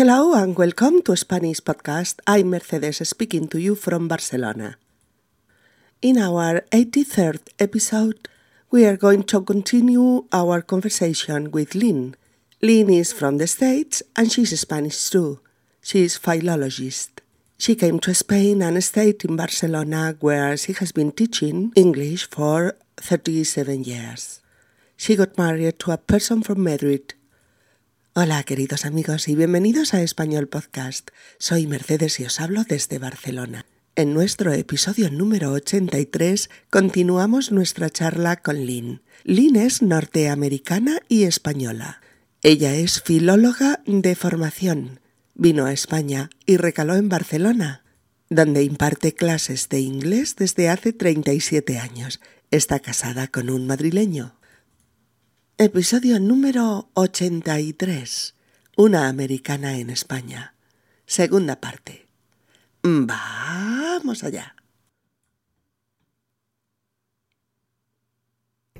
Hello 0.00 0.32
and 0.32 0.56
welcome 0.56 1.02
to 1.02 1.14
Spanish 1.14 1.60
Podcast. 1.60 2.20
I'm 2.26 2.48
Mercedes 2.48 3.06
speaking 3.06 3.48
to 3.48 3.60
you 3.60 3.74
from 3.74 4.08
Barcelona. 4.08 4.76
In 6.00 6.16
our 6.16 6.64
83rd 6.72 7.40
episode, 7.58 8.26
we 8.70 8.86
are 8.86 8.96
going 8.96 9.24
to 9.24 9.42
continue 9.42 10.24
our 10.32 10.62
conversation 10.62 11.50
with 11.50 11.74
Lynn. 11.74 12.16
Lynn 12.62 12.88
is 12.88 13.12
from 13.12 13.36
the 13.36 13.46
States 13.46 14.02
and 14.16 14.32
she's 14.32 14.58
Spanish 14.58 15.10
too. 15.10 15.40
She 15.82 16.04
is 16.04 16.16
philologist. 16.16 17.20
She 17.58 17.74
came 17.74 18.00
to 18.00 18.14
Spain 18.14 18.62
and 18.62 18.82
stayed 18.82 19.22
in 19.26 19.36
Barcelona 19.36 20.16
where 20.20 20.56
she 20.56 20.72
has 20.80 20.92
been 20.92 21.12
teaching 21.12 21.74
English 21.76 22.26
for 22.30 22.74
37 22.96 23.84
years. 23.84 24.40
She 24.96 25.14
got 25.14 25.36
married 25.36 25.78
to 25.80 25.92
a 25.92 25.98
person 25.98 26.40
from 26.40 26.64
Madrid. 26.64 27.12
Hola 28.12 28.42
queridos 28.42 28.86
amigos 28.86 29.28
y 29.28 29.36
bienvenidos 29.36 29.94
a 29.94 30.02
Español 30.02 30.48
Podcast. 30.48 31.10
Soy 31.38 31.68
Mercedes 31.68 32.18
y 32.18 32.24
os 32.24 32.40
hablo 32.40 32.64
desde 32.64 32.98
Barcelona. 32.98 33.66
En 33.94 34.14
nuestro 34.14 34.52
episodio 34.52 35.12
número 35.12 35.52
83 35.52 36.50
continuamos 36.70 37.52
nuestra 37.52 37.88
charla 37.88 38.34
con 38.42 38.66
Lynn. 38.66 39.00
Lynn 39.22 39.54
es 39.54 39.80
norteamericana 39.80 40.98
y 41.08 41.22
española. 41.22 42.00
Ella 42.42 42.74
es 42.74 43.00
filóloga 43.00 43.80
de 43.86 44.16
formación 44.16 44.98
Vino 45.36 45.66
a 45.66 45.72
España 45.72 46.30
y 46.46 46.56
recaló 46.56 46.96
en 46.96 47.08
Barcelona, 47.08 47.84
donde 48.28 48.64
imparte 48.64 49.14
clases 49.14 49.68
de 49.68 49.78
inglés 49.78 50.34
desde 50.34 50.68
hace 50.68 50.92
37 50.92 51.78
años. 51.78 52.20
Está 52.50 52.80
casada 52.80 53.28
con 53.28 53.50
un 53.50 53.68
madrileño. 53.68 54.34
Episodio 55.62 56.18
número 56.18 56.88
83. 56.94 58.34
Una 58.78 59.08
americana 59.08 59.76
en 59.76 59.90
España. 59.90 60.54
Segunda 61.04 61.60
parte. 61.60 62.06
Vamos 62.82 64.24
allá. 64.24 64.54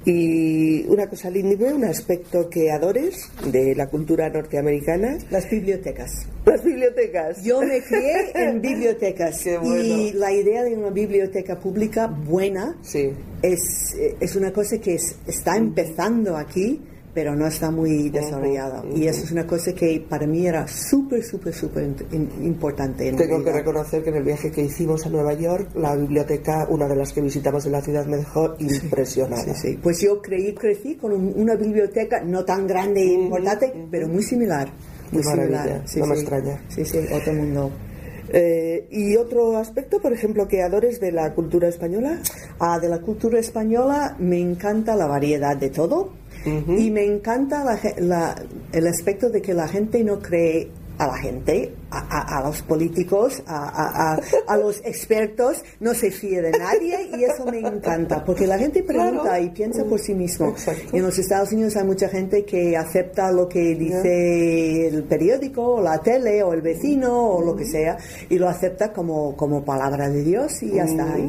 Y 0.05 0.87
una 0.89 1.09
cosa, 1.09 1.29
¿ve 1.31 1.73
un 1.75 1.85
aspecto 1.85 2.49
que 2.49 2.71
adores 2.71 3.29
de 3.53 3.75
la 3.75 3.89
cultura 3.89 4.31
norteamericana? 4.31 5.19
Las 5.31 5.49
bibliotecas. 5.51 6.11
Las 6.47 6.65
bibliotecas. 6.65 7.43
Yo 7.45 7.61
me 7.61 7.83
crié 7.83 8.31
en 8.35 8.61
bibliotecas 8.63 9.43
Qué 9.45 9.59
bueno. 9.59 9.75
y 9.77 10.13
la 10.15 10.33
idea 10.33 10.63
de 10.65 10.75
una 10.77 10.91
biblioteca 10.91 11.61
pública 11.61 12.07
buena 12.07 12.77
Sí. 12.83 13.11
es, 13.43 13.95
es 14.21 14.37
una 14.37 14.53
cosa 14.53 14.79
que 14.79 14.95
es- 14.95 15.17
está 15.27 15.57
empezando 15.59 16.35
aquí, 16.37 16.81
pero 17.13 17.35
no 17.35 17.47
está 17.47 17.71
muy 17.71 18.09
desarrollada. 18.11 18.83
Y 18.95 19.07
eso 19.07 19.25
es 19.25 19.33
una 19.33 19.47
cosa 19.47 19.73
que 19.73 20.05
para 20.09 20.27
mí 20.27 20.47
era 20.47 20.67
súper, 20.69 21.23
súper, 21.25 21.53
súper 21.55 21.89
importante. 22.43 23.09
En 23.09 23.17
Tengo 23.17 23.43
que 23.43 23.53
reconocer 23.53 24.03
que 24.03 24.11
en 24.11 24.17
el 24.17 24.23
viaje 24.25 24.51
que 24.51 24.63
hicimos 24.63 25.05
a 25.07 25.09
Nueva 25.11 25.35
York, 25.35 25.71
la 25.75 25.97
biblioteca, 25.97 26.67
una 26.71 26.87
de 26.89 26.97
las 26.97 27.13
que 27.13 27.21
visitamos 27.21 27.67
en 27.67 27.73
la 27.73 27.81
ciudad, 27.83 28.07
me 28.07 28.17
dejó 28.19 28.55
impresionada. 28.59 29.43
Sí, 29.55 29.71
sí. 29.73 29.79
Pues 29.83 30.01
yo 30.01 30.21
creí, 30.23 30.55
crecí 30.55 30.95
con 30.97 31.13
un- 31.13 31.33
una 31.37 31.55
biblioteca 31.57 32.23
no 32.23 32.45
tan 32.45 32.67
grande 32.67 33.01
e 33.03 33.13
importante, 33.13 33.73
pero 33.91 34.09
muy 34.09 34.23
similar. 34.23 34.69
Muy 35.13 35.23
similar. 35.23 35.83
No 35.97 36.07
me 36.07 36.15
extraña. 36.15 36.63
Sí, 36.69 36.85
sí, 36.85 36.99
otro 37.13 37.33
mundo. 37.35 37.71
Eh, 38.33 38.87
¿Y 38.93 39.17
otro 39.17 39.57
aspecto, 39.57 40.01
por 40.01 40.13
ejemplo, 40.13 40.47
que 40.47 40.63
adores 40.63 41.01
de 41.01 41.11
la 41.11 41.35
cultura 41.35 41.67
española? 41.67 42.21
Ah, 42.61 42.79
de 42.79 42.89
la 42.89 43.01
cultura 43.01 43.41
española 43.41 44.15
me 44.21 44.39
encanta 44.39 44.95
la 44.95 45.07
variedad 45.09 45.57
de 45.57 45.71
todo 45.71 46.13
y 46.45 46.91
me 46.91 47.05
encanta 47.05 47.65
la 47.65 47.77
ge- 47.77 47.95
la- 48.01 48.35
el 48.73 48.87
aspecto 48.87 49.29
de 49.31 49.43
que 49.43 49.55
la 49.55 49.69
gente 49.69 50.03
no 50.05 50.19
cree 50.21 50.71
a 50.99 51.07
la 51.07 51.17
gente, 51.17 51.73
a, 51.91 51.99
a- 51.99 52.39
a 52.39 52.43
los 52.47 52.61
políticos, 52.61 53.43
a, 53.47 54.21
los 54.59 54.81
expertos, 54.85 55.65
no 55.81 55.95
se 55.95 56.11
fíe 56.11 56.43
de 56.43 56.51
nadie 56.51 57.09
y 57.17 57.25
eso 57.25 57.47
me 57.47 57.59
encanta, 57.59 58.23
porque 58.23 58.47
la 58.47 58.59
gente 58.59 58.83
pregunta 58.83 59.23
Claro. 59.23 59.43
y 59.43 59.49
piensa 59.49 59.83
por 59.85 59.99
sí 59.99 60.15
mismo. 60.15 60.49
Exacto. 60.49 60.95
En 60.95 61.03
los 61.03 61.19
Estados 61.19 61.53
Unidos 61.53 61.75
hay 61.77 61.85
mucha 61.85 62.07
gente 62.11 62.45
que 62.45 62.77
acepta 62.77 63.33
lo 63.33 63.49
que 63.49 63.75
dice 63.77 64.89
el 64.89 65.05
periódico, 65.05 65.77
o 65.77 65.81
la 65.83 66.03
tele, 66.03 66.43
o 66.43 66.53
el 66.53 66.61
vecino, 66.61 67.31
o 67.31 67.43
lo 67.45 67.57
que 67.57 67.65
sea, 67.65 67.97
y 68.29 68.39
lo 68.39 68.47
acepta 68.51 68.93
como, 68.93 69.35
como 69.37 69.65
palabra 69.65 70.11
de 70.11 70.23
Dios 70.23 70.63
y 70.63 70.73
ya 70.73 70.85
está, 70.85 71.19
y, 71.19 71.23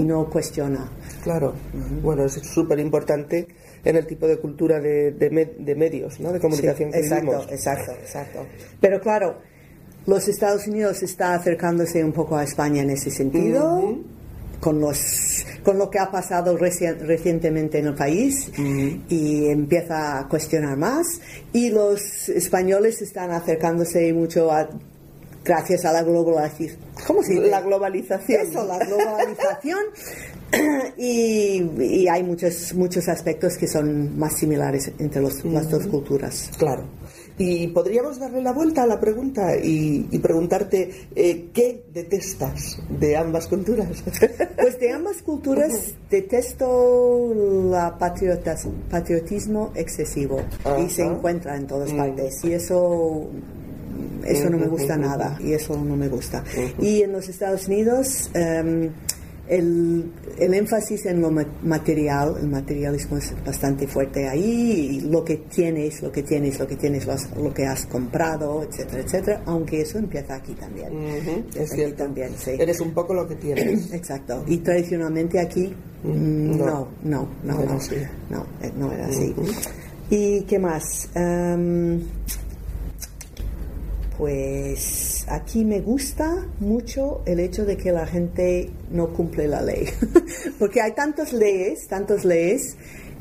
y 0.00 0.04
no 0.04 0.28
cuestiona. 0.28 0.86
Claro, 1.24 1.54
bueno, 2.02 2.24
es 2.26 2.34
súper 2.34 2.78
importante 2.78 3.48
en 3.84 3.96
el 3.96 4.06
tipo 4.06 4.26
de 4.28 4.38
cultura 4.38 4.78
de, 4.78 5.10
de 5.12 5.30
me- 5.30 5.46
de 5.58 5.74
medios, 5.74 6.20
¿no? 6.20 6.32
De 6.32 6.38
comunicación 6.38 6.92
que 6.92 6.98
exacto, 6.98 7.24
vivimos. 7.26 7.50
exacto, 7.50 7.92
exacto. 7.92 8.46
Pero 8.80 9.00
claro, 9.00 9.38
los 10.06 10.28
Estados 10.28 10.66
Unidos 10.66 11.02
está 11.02 11.34
acercándose 11.34 12.04
un 12.04 12.12
poco 12.12 12.36
a 12.36 12.44
España 12.44 12.82
en 12.82 12.90
ese 12.90 13.10
sentido. 13.10 13.96
Con, 14.60 14.80
los, 14.80 15.44
con 15.62 15.76
lo 15.76 15.90
que 15.90 15.98
ha 15.98 16.10
pasado 16.10 16.56
reci- 16.56 16.96
recientemente 16.98 17.80
en 17.80 17.86
el 17.88 17.94
país 17.94 18.50
y 19.10 19.46
empieza 19.48 20.18
a 20.20 20.28
cuestionar 20.28 20.78
más 20.78 21.20
y 21.52 21.68
los 21.68 22.30
españoles 22.30 23.02
están 23.02 23.30
acercándose 23.30 24.10
mucho 24.14 24.50
a 24.50 24.70
gracias 25.44 25.84
a 25.84 25.92
la 25.92 26.02
globalización 26.02 26.78
¿cómo 27.06 27.22
se 27.22 27.34
dice? 27.34 27.48
La 27.50 27.60
globalización. 27.60 28.40
Eso, 28.40 28.64
la 28.64 28.78
globalización. 28.78 29.80
y, 30.96 31.62
y 31.82 32.08
hay 32.08 32.22
muchos, 32.22 32.74
muchos 32.74 33.08
aspectos 33.08 33.56
que 33.56 33.66
son 33.66 34.18
más 34.18 34.34
similares 34.36 34.90
entre 34.98 35.20
los- 35.22 35.44
las 35.44 35.68
dos 35.70 35.86
culturas. 35.86 36.50
Claro. 36.58 36.84
Y 37.36 37.66
podríamos 37.68 38.20
darle 38.20 38.40
la 38.42 38.52
vuelta 38.52 38.84
a 38.84 38.86
la 38.86 39.00
pregunta 39.00 39.56
y, 39.56 40.06
y 40.12 40.18
preguntarte 40.20 41.08
eh, 41.16 41.48
qué 41.52 41.82
detestas 41.92 42.78
de 42.88 43.16
ambas 43.16 43.48
culturas. 43.48 43.88
Pues 44.56 44.78
de 44.80 44.92
ambas 44.92 45.20
culturas 45.22 45.72
detesto 46.08 47.34
patriotas- 47.98 48.66
patriotismo 48.90 49.72
excesivo 49.74 50.40
y 50.84 50.88
se 50.90 51.02
encuentra 51.02 51.56
en 51.56 51.66
todas 51.66 51.92
partes 51.92 52.42
y 52.44 52.52
eso 52.52 53.28
eso 54.24 54.48
no 54.50 54.56
me 54.58 54.66
gusta 54.66 54.96
nada 54.96 55.38
y 55.40 55.52
eso 55.52 55.76
no 55.76 55.96
me 55.96 56.08
gusta. 56.08 56.42
Y 56.80 57.02
en 57.02 57.12
los 57.12 57.28
Estados 57.28 57.66
Unidos 57.68 58.30
em, 58.34 58.90
el, 59.48 60.10
el 60.38 60.54
énfasis 60.54 61.06
en 61.06 61.20
lo 61.20 61.30
ma- 61.30 61.46
material, 61.62 62.36
el 62.40 62.48
materialismo 62.48 63.18
es 63.18 63.32
bastante 63.44 63.86
fuerte 63.86 64.28
ahí, 64.28 64.96
y 64.96 65.00
lo 65.02 65.24
que 65.24 65.36
tienes, 65.36 66.02
lo 66.02 66.10
que 66.10 66.22
tienes, 66.22 66.58
lo 66.58 66.66
que 66.66 66.76
tienes, 66.76 67.06
lo, 67.06 67.12
has- 67.12 67.36
lo 67.36 67.52
que 67.52 67.66
has 67.66 67.86
comprado, 67.86 68.62
etcétera, 68.62 69.02
etcétera, 69.02 69.42
aunque 69.46 69.80
eso 69.82 69.98
empieza 69.98 70.34
aquí 70.36 70.54
también. 70.54 70.92
Es 71.54 71.70
Aquí 71.72 71.76
cierto. 71.76 71.96
también, 72.04 72.30
sí. 72.38 72.52
Eres 72.58 72.80
un 72.80 72.92
poco 72.92 73.12
lo 73.14 73.26
que 73.28 73.34
tienes. 73.36 73.90
Exacto. 73.92 74.44
Y 74.46 74.58
tradicionalmente 74.58 75.38
aquí, 75.38 75.72
mm, 76.04 76.56
no. 76.56 76.66
no, 76.66 76.88
no, 77.02 77.28
no, 77.44 77.54
No 77.60 77.64
no, 77.64 77.72
así. 77.74 77.96
no, 78.30 78.46
eh, 78.62 78.72
no 78.76 78.92
era 78.92 79.06
así. 79.06 79.34
¿Y 80.10 80.42
qué 80.42 80.58
más? 80.58 81.08
Em, 81.14 82.00
pues 84.18 85.26
aquí 85.28 85.64
me 85.64 85.80
gusta 85.80 86.46
mucho 86.60 87.22
el 87.26 87.40
hecho 87.40 87.64
de 87.64 87.76
que 87.76 87.92
la 87.92 88.06
gente 88.06 88.70
no 88.90 89.12
cumple 89.12 89.48
la 89.48 89.62
ley, 89.62 89.88
porque 90.58 90.80
hay 90.80 90.92
tantas 90.92 91.32
leyes, 91.32 91.86
tantas 91.88 92.24
leyes, 92.24 92.76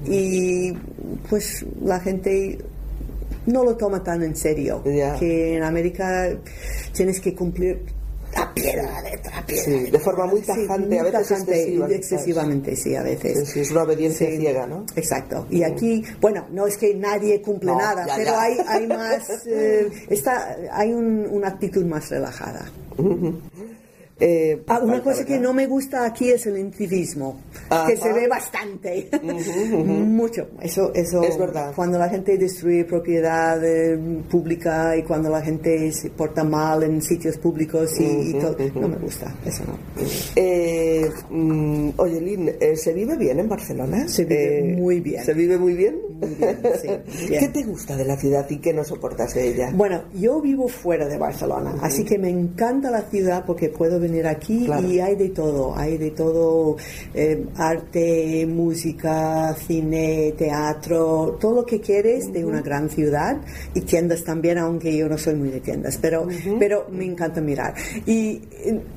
y 0.05 0.73
pues 1.29 1.65
la 1.81 1.99
gente 1.99 2.59
no 3.45 3.63
lo 3.63 3.75
toma 3.75 4.03
tan 4.03 4.23
en 4.23 4.35
serio, 4.35 4.83
que 4.83 5.55
en 5.55 5.63
América 5.63 6.29
tienes 6.93 7.19
que 7.19 7.33
cumplir 7.33 7.81
la 8.35 9.01
letra, 9.01 9.37
a 9.37 9.45
pie 9.45 9.63
Sí, 9.63 9.85
la 9.85 9.91
de 9.91 9.99
forma 9.99 10.25
muy 10.25 10.41
tajante, 10.41 10.99
a 10.99 11.03
veces 11.03 11.31
excesiva, 11.31 11.87
quizás. 11.87 11.99
excesivamente, 11.99 12.75
sí, 12.75 12.95
a 12.95 13.03
veces. 13.03 13.49
Sí, 13.49 13.59
es 13.61 13.71
una 13.71 13.83
obediencia 13.83 14.27
ciega, 14.29 14.65
¿no? 14.67 14.85
Exacto. 14.95 15.45
Y 15.49 15.63
aquí, 15.63 16.03
bueno, 16.21 16.45
no 16.51 16.67
es 16.67 16.77
que 16.77 16.93
nadie 16.95 17.41
cumple 17.41 17.71
No, 17.71 17.77
nada, 17.77 18.05
ya, 18.07 18.15
pero 18.15 18.31
ya. 18.31 18.41
Hay, 18.41 18.57
hay 18.67 18.87
más, 18.87 19.29
eh, 19.47 19.89
está, 20.09 20.55
hay 20.71 20.93
un- 20.93 21.27
una 21.31 21.49
actitud 21.49 21.85
más 21.85 22.09
relajada. 22.09 22.65
Eh, 24.25 24.63
Ah, 24.67 24.79
una 24.81 25.01
cosa 25.03 25.25
que 25.25 25.37
no 25.37 25.51
me 25.53 25.67
gusta 25.67 26.05
aquí 26.05 26.29
es 26.29 26.45
el 26.45 26.57
incivismo, 26.57 27.41
Ajá. 27.69 27.87
que 27.87 27.97
se 27.97 28.13
ve 28.13 28.25
bastante, 28.29 29.09
mucho. 29.73 30.47
Eso, 30.61 30.93
eso. 30.93 31.21
Es 31.23 31.37
verdad. 31.37 31.73
Cuando 31.75 31.97
la 31.99 32.07
gente 32.07 32.37
destruye 32.37 32.85
propiedad 32.85 33.61
eh, 33.63 33.97
pública 34.29 34.95
y 34.95 35.03
cuando 35.03 35.29
la 35.29 35.41
gente 35.41 35.91
se 35.91 36.09
porta 36.11 36.43
mal 36.45 36.83
en 36.83 37.01
sitios 37.01 37.37
públicos 37.37 37.99
y, 37.99 38.29
y 38.29 38.33
todo, 38.35 38.55
no 38.75 38.87
me 38.87 38.95
gusta. 38.97 39.35
Eso 39.45 39.63
no. 39.65 39.77
Eh, 40.37 41.09
mm, 41.29 41.89
oye, 41.97 42.21
Lynn, 42.21 42.49
eh, 42.59 42.75
¿se 42.77 42.93
vive 42.93 43.17
bien 43.17 43.39
en 43.39 43.49
Barcelona? 43.49 44.07
Se 44.07 44.23
vive 44.23 44.71
Eh, 44.71 44.75
muy 44.77 45.01
bien. 45.01 45.23
¿Se 45.25 45.33
vive 45.33 45.57
muy 45.57 45.73
bien? 45.73 45.97
Muy 46.21 46.29
bien, 46.35 46.57
sí, 46.81 46.87
bien. 47.27 47.39
¿Qué 47.41 47.47
te 47.49 47.63
gusta 47.63 47.97
de 47.97 48.05
la 48.05 48.15
ciudad 48.15 48.49
y 48.49 48.59
qué 48.59 48.71
no 48.73 48.85
soportas 48.85 49.33
de 49.33 49.49
ella? 49.49 49.71
Bueno, 49.75 50.03
yo 50.13 50.39
vivo 50.39 50.69
fuera 50.69 51.07
de 51.09 51.17
Barcelona, 51.17 51.75
así 51.81 52.05
que 52.05 52.17
me 52.17 52.29
encanta 52.29 52.89
la 52.89 53.01
ciudad 53.01 53.43
porque 53.45 53.67
puedo 53.69 53.99
venir 53.99 54.12
venir 54.13 54.27
aquí 54.27 54.65
Claro. 54.65 54.87
y 54.87 54.99
hay 54.99 55.15
de 55.15 55.29
todo, 55.29 55.75
hay 55.75 55.97
de 55.97 56.11
todo, 56.11 56.77
eh, 57.13 57.45
arte, 57.55 58.45
música, 58.47 59.55
cine, 59.67 60.33
teatro, 60.37 61.37
todo 61.39 61.55
lo 61.61 61.65
que 61.65 61.79
quieres 61.81 62.31
de 62.31 62.45
una 62.45 62.61
gran 62.61 62.89
ciudad 62.89 63.37
y 63.73 63.81
tiendas 63.81 64.23
también, 64.23 64.57
aunque 64.57 64.95
yo 64.95 65.09
no 65.09 65.17
soy 65.17 65.35
muy 65.35 65.49
de 65.49 65.59
tiendas, 65.61 65.97
pero, 66.01 66.27
pero 66.59 66.85
me 66.91 67.05
encanta 67.05 67.41
mirar. 67.41 67.73
Y, 68.05 68.41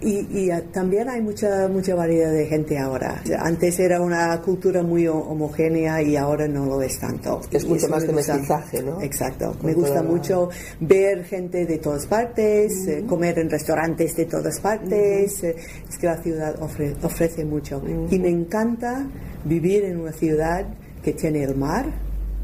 y, 0.03 0.27
y, 0.33 0.51
ah, 0.51 0.63
también 0.73 1.09
hay 1.09 1.21
mucha, 1.23 1.69
mucha 1.69 1.95
variedad 1.95 2.33
de 2.33 2.47
gente 2.47 2.79
ahora. 2.79 3.23
Antes 3.39 3.79
era 3.81 4.01
una 4.01 4.41
cultura 4.43 4.83
muy 4.83 5.07
ho- 5.07 5.17
homogénea 5.19 6.03
y 6.03 6.17
ahora 6.17 6.47
no 6.47 6.67
lo 6.67 6.83
es 6.83 6.99
tanto. 6.99 7.41
Es 7.51 7.65
Y 7.65 7.69
mucho 7.69 7.89
más 7.89 8.07
de 8.07 8.13
mestizaje, 8.13 8.83
¿no? 8.83 9.01
Exacto. 9.01 9.55
Con 9.57 9.67
me 9.67 9.75
gusta 9.75 9.95
la- 9.97 10.03
mucho 10.03 10.49
ver 10.81 11.25
gente 11.25 11.65
de 11.67 11.79
todas 11.79 12.07
partes, 12.07 12.87
eh, 12.87 13.05
comer 13.07 13.39
en 13.39 13.51
restaurantes 13.51 14.15
de 14.17 14.25
todas 14.27 14.61
partes. 14.61 14.96
Es 14.97 15.99
que 15.99 16.07
la 16.07 16.17
ciudad 16.23 16.57
ofre- 16.61 16.97
ofrece 17.03 17.45
mucho. 17.45 17.83
Y 18.11 18.19
me 18.19 18.29
encanta 18.29 19.07
vivir 19.45 19.85
en 19.85 20.01
una 20.01 20.13
ciudad 20.13 20.67
que 21.03 21.13
tiene 21.13 21.43
el 21.45 21.57
mar 21.57 21.87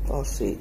Oh, 0.08 0.24
sí. 0.24 0.58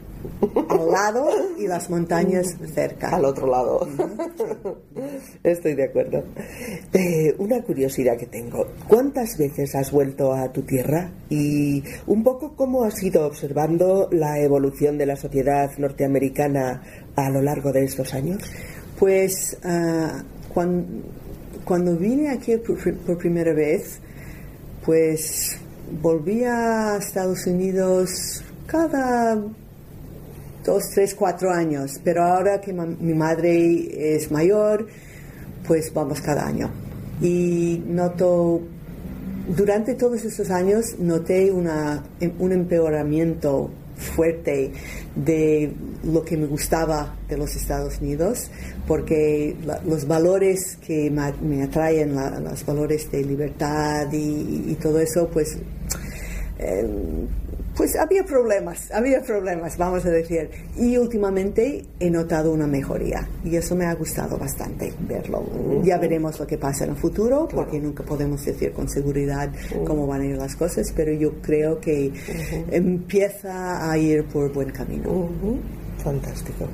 al 0.70 0.92
lado 0.92 1.28
y 1.58 1.66
las 1.68 1.90
montañas 1.90 2.56
cerca. 2.74 3.10
Al 3.16 3.26
otro 3.26 3.48
lado. 3.48 3.88
Estoy 5.44 5.74
de 5.74 5.86
acuerdo. 5.86 6.24
Eh, 6.94 7.34
una 7.40 7.62
curiosidad 7.64 8.18
que 8.18 8.28
tengo. 8.28 8.68
¿Cuántas 8.88 9.38
veces 9.38 9.74
has 9.76 9.92
vuelto 9.92 10.32
a 10.34 10.52
tu 10.52 10.62
tierra? 10.62 11.10
Y 11.30 11.84
un 12.06 12.24
poco 12.24 12.56
cómo 12.56 12.84
has 12.84 13.02
ido 13.02 13.26
observando 13.26 14.10
la 14.12 14.40
evolución 14.40 14.98
de 15.00 15.08
la 15.08 15.16
sociedad 15.16 15.72
norteamericana 15.78 16.84
a 17.16 17.30
lo 17.32 17.42
largo 17.42 17.72
de 17.72 17.84
estos 17.86 18.14
años. 18.14 18.42
Pues 19.00 19.58
ah, 19.64 20.24
cuan- 20.54 21.02
cuando, 21.66 21.96
vine 21.96 22.30
aquí 22.30 22.58
por, 22.58 23.18
primera 23.18 23.54
vez, 23.54 24.00
pues 24.86 25.58
volví 26.02 26.44
a 26.44 26.98
Estados 26.98 27.46
Unidos 27.46 28.44
cada 28.66 29.36
dos, 30.66 30.84
tres, 30.94 31.16
cuatro 31.16 31.52
años, 31.52 32.00
pero 32.04 32.24
ahora 32.24 32.62
que 32.62 32.74
mi 32.74 33.14
madre 33.14 34.16
es 34.16 34.32
mayor, 34.32 34.88
pues 35.68 35.94
vamos 35.94 36.22
cada 36.22 36.46
año. 36.46 36.70
Y 37.22 37.84
noto, 37.88 38.62
durante 39.56 39.96
todos 39.96 40.24
estos 40.24 40.50
años, 40.50 40.98
noté 41.00 41.52
una, 41.52 42.04
un 42.40 42.52
empeoramiento 42.52 43.72
fuerte 44.02 44.72
de 45.16 45.72
lo 46.04 46.24
que 46.24 46.36
me 46.38 46.48
gustaba 46.48 47.16
de 47.30 47.38
los 47.38 47.56
Estados 47.56 48.00
Unidos, 48.02 48.50
porque 48.88 49.56
los 49.86 50.08
valores 50.08 50.78
que 50.86 51.10
me 51.10 51.64
atraen, 51.64 52.16
los 52.44 52.66
valores 52.66 53.12
de 53.12 53.24
libertad 53.24 54.12
y, 54.12 54.76
todo 54.82 55.00
eso, 55.00 55.30
pues 55.32 55.58
eh, 56.60 56.88
pues 57.82 57.96
había 57.96 58.24
problemas, 58.24 58.92
había 58.92 59.24
problemas, 59.24 59.76
vamos 59.76 60.06
a 60.06 60.12
decir. 60.12 60.52
Y 60.78 60.98
últimamente 60.98 61.84
he 62.00 62.12
notado 62.12 62.52
una 62.54 62.68
mejoría 62.68 63.28
y 63.44 63.56
eso 63.56 63.76
me 63.76 63.88
ha 63.88 63.96
gustado 63.96 64.38
bastante 64.38 64.94
verlo. 65.00 65.44
Ya 65.82 65.98
veremos 65.98 66.40
lo 66.40 66.46
que 66.46 66.60
pasa 66.60 66.84
en 66.84 66.92
el 66.92 66.96
futuro, 66.96 67.48
porque 67.48 67.80
nunca 67.80 68.04
podemos 68.04 68.46
decir 68.46 68.72
con 68.72 68.88
seguridad 68.88 69.52
cómo 69.84 70.06
van 70.06 70.22
a 70.22 70.26
ir 70.28 70.38
las 70.38 70.56
cosas, 70.56 70.94
pero 70.96 71.12
yo 71.12 71.42
creo 71.42 71.80
que 71.80 72.14
empieza 72.70 73.92
a 73.92 73.98
ir 73.98 74.26
por 74.26 74.54
buen 74.54 74.70
camino. 74.70 75.30
Fantástico. 76.04 76.68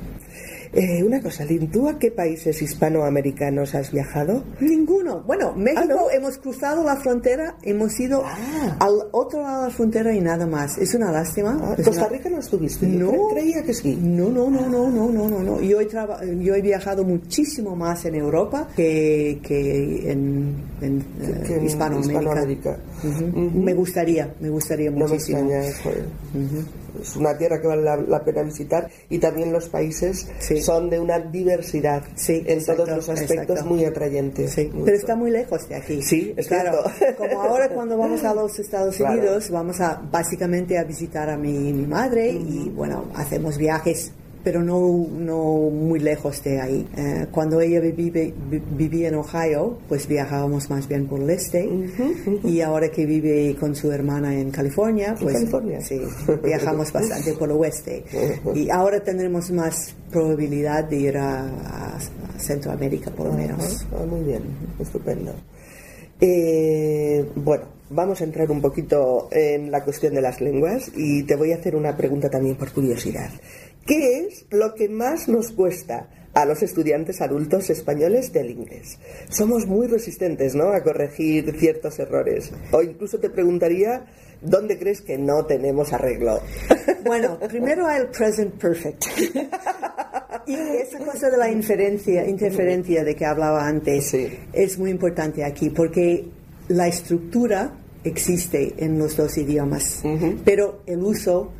Eh, 0.72 1.02
una 1.02 1.20
cosa, 1.22 1.44
Lynn, 1.44 1.70
¿tú 1.70 1.88
a 1.88 1.98
qué 1.98 2.10
países 2.10 2.60
hispanoamericanos 2.60 3.74
has 3.74 3.90
viajado? 3.90 4.44
Ninguno. 4.60 5.22
Bueno, 5.26 5.54
México 5.54 5.80
Ah, 5.82 5.86
¿no? 5.88 6.10
hemos 6.10 6.38
cruzado 6.38 6.84
la 6.84 6.96
frontera, 6.96 7.56
hemos 7.62 7.98
ido 7.98 8.22
Ah. 8.24 8.76
al 8.80 9.08
otro 9.12 9.42
lado 9.42 9.62
de 9.62 9.68
la 9.68 9.74
frontera 9.74 10.12
y 10.14 10.20
nada 10.20 10.46
más. 10.46 10.76
Es 10.78 10.94
una 10.94 11.10
lástima. 11.10 11.58
Ah, 11.62 11.74
es 11.78 11.84
¿Costa 11.86 12.02
una- 12.06 12.16
Rica 12.16 12.28
no 12.30 12.38
estuviste? 12.38 12.90
Yo 12.90 12.98
No. 12.98 13.12
cre- 13.12 13.32
creía 13.34 13.62
que 13.62 13.72
sí. 13.74 13.96
No, 14.00 14.28
no, 14.28 14.50
no, 14.50 14.68
no, 14.68 14.90
no, 14.90 15.08
no, 15.10 15.28
no, 15.28 15.42
no. 15.42 15.60
Yo 15.62 15.80
he, 15.80 15.86
traba- 15.86 16.24
yo 16.24 16.54
he 16.54 16.60
viajado 16.62 17.04
muchísimo 17.04 17.74
más 17.74 18.04
en 18.04 18.14
Europa 18.16 18.68
que, 18.76 19.38
que 19.42 20.10
en, 20.12 20.54
en, 20.80 21.00
eh, 21.20 21.42
que 21.46 21.64
Hispanoamérica. 21.64 22.78
Me 23.54 23.74
gustaría, 23.74 24.34
me 24.40 24.50
gustaría 24.50 24.90
No 24.90 24.96
me 24.98 25.06
muchísimo. 25.06 25.38
extraña 25.38 25.64
eso. 25.66 25.90
eh. 25.90 26.04
Es 27.00 27.16
una 27.16 27.36
tierra 27.38 27.60
que 27.60 27.66
vale 27.68 27.82
la, 27.82 27.96
la 27.96 28.24
pena 28.24 28.42
visitar 28.42 28.88
y 29.08 29.18
también 29.18 29.52
los 29.52 29.68
países 29.68 30.26
Sí. 30.40 30.57
Son 30.62 30.90
de 30.90 30.98
una 31.00 31.18
diversidad 31.18 32.02
Sí, 32.14 32.42
en 32.46 32.58
exacto, 32.58 32.84
todos 32.84 32.96
los 32.96 33.08
aspectos 33.08 33.40
exacto. 33.50 33.64
muy 33.66 33.84
atrayentes. 33.84 34.52
Sí, 34.52 34.70
pero 34.84 34.96
está 34.96 35.16
muy 35.16 35.30
lejos 35.30 35.68
de 35.68 35.76
aquí. 35.76 36.02
Sí, 36.02 36.34
es 36.36 36.46
claro. 36.48 36.78
cierto. 36.98 37.16
Como 37.16 37.42
ahora 37.42 37.68
cuando 37.68 37.96
vamos 37.96 38.22
a 38.24 38.34
los 38.34 38.58
Estados 38.58 38.96
Claro. 38.96 39.18
Unidos, 39.18 39.50
vamos 39.50 39.80
a 39.80 40.00
básicamente 40.10 40.78
a 40.78 40.84
visitar 40.84 41.28
a 41.30 41.36
mi, 41.36 41.72
mi 41.72 41.86
madre 41.86 42.30
y 42.30 42.68
bueno, 42.70 43.04
hacemos 43.14 43.56
viajes 43.58 44.12
pero 44.44 44.62
no, 44.62 45.06
no 45.18 45.70
muy 45.70 45.98
lejos 46.00 46.42
de 46.44 46.60
ahí. 46.60 46.86
Eh, 46.96 47.26
cuando 47.30 47.60
ella 47.60 47.80
vive- 47.80 48.32
vi- 48.50 48.62
vivía 48.76 49.08
en 49.08 49.16
Ohio, 49.16 49.78
pues 49.88 50.06
viajábamos 50.06 50.70
más 50.70 50.86
bien 50.88 51.06
por 51.06 51.20
el 51.20 51.30
este 51.30 51.68
y 52.44 52.60
ahora 52.60 52.88
que 52.90 53.04
vive 53.06 53.56
con 53.58 53.74
su 53.74 53.90
hermana 53.92 54.38
en 54.38 54.50
California, 54.50 55.14
pues 55.20 55.34
California? 55.34 55.80
sí, 55.80 56.00
viajamos 56.44 56.92
bastante 56.92 57.32
por 57.34 57.48
el 57.50 57.56
oeste 57.56 58.04
y 58.54 58.70
ahora 58.70 59.00
tendremos 59.02 59.50
más 59.50 59.94
probabilidad 60.10 60.84
de 60.84 60.96
ir 60.96 61.16
a, 61.18 61.96
a 61.96 61.98
Centroamérica 62.38 63.10
por 63.10 63.26
lo 63.26 63.32
menos. 63.34 63.86
Ah, 63.92 64.04
muy 64.08 64.22
bien, 64.22 64.42
estupendo. 64.80 65.32
Eh, 66.20 67.24
bueno, 67.36 67.64
vamos 67.90 68.20
a 68.20 68.24
entrar 68.24 68.50
un 68.50 68.60
poquito 68.60 69.28
en 69.30 69.70
la 69.70 69.84
cuestión 69.84 70.14
de 70.14 70.20
las 70.20 70.40
lenguas 70.40 70.90
y 70.96 71.22
te 71.22 71.36
voy 71.36 71.52
a 71.52 71.56
hacer 71.56 71.76
una 71.76 71.96
pregunta 71.96 72.28
también 72.28 72.56
por 72.56 72.72
curiosidad. 72.72 73.30
¿Qué 73.88 74.26
es 74.26 74.44
lo 74.50 74.74
que 74.74 74.88
más 74.90 75.28
nos 75.28 75.50
cuesta 75.50 76.10
a 76.34 76.44
los 76.44 76.62
estudiantes 76.62 77.22
adultos 77.22 77.70
españoles 77.70 78.32
del 78.34 78.50
inglés? 78.50 78.98
Somos 79.30 79.66
muy 79.66 79.86
resistentes, 79.86 80.54
¿no?, 80.54 80.68
a 80.74 80.82
corregir 80.82 81.58
ciertos 81.58 81.98
errores. 81.98 82.52
O 82.70 82.82
incluso 82.82 83.18
te 83.18 83.30
preguntaría, 83.30 84.04
¿dónde 84.42 84.78
crees 84.78 85.00
que 85.00 85.16
no 85.16 85.46
tenemos 85.46 85.92
arreglo? 85.94 86.40
Bueno, 87.04 87.38
primero 87.48 87.88
el 87.88 88.08
present 88.08 88.54
perfect. 88.60 89.04
Y 90.46 90.54
esa 90.54 90.98
cosa 90.98 91.30
de 91.30 91.38
la 91.38 91.50
inferencia, 91.50 92.26
interferencia 92.28 93.02
de 93.04 93.14
que 93.14 93.24
hablaba 93.24 93.66
antes 93.66 94.06
Sí. 94.10 94.28
es 94.52 94.78
muy 94.78 94.90
importante 94.90 95.42
aquí 95.44 95.70
porque 95.70 96.26
la 96.68 96.86
estructura 96.88 97.72
existe 98.04 98.74
en 98.78 98.98
los 98.98 99.16
dos 99.16 99.38
idiomas, 99.38 100.02
pero 100.44 100.82
el 100.86 101.02
uso 101.02 101.50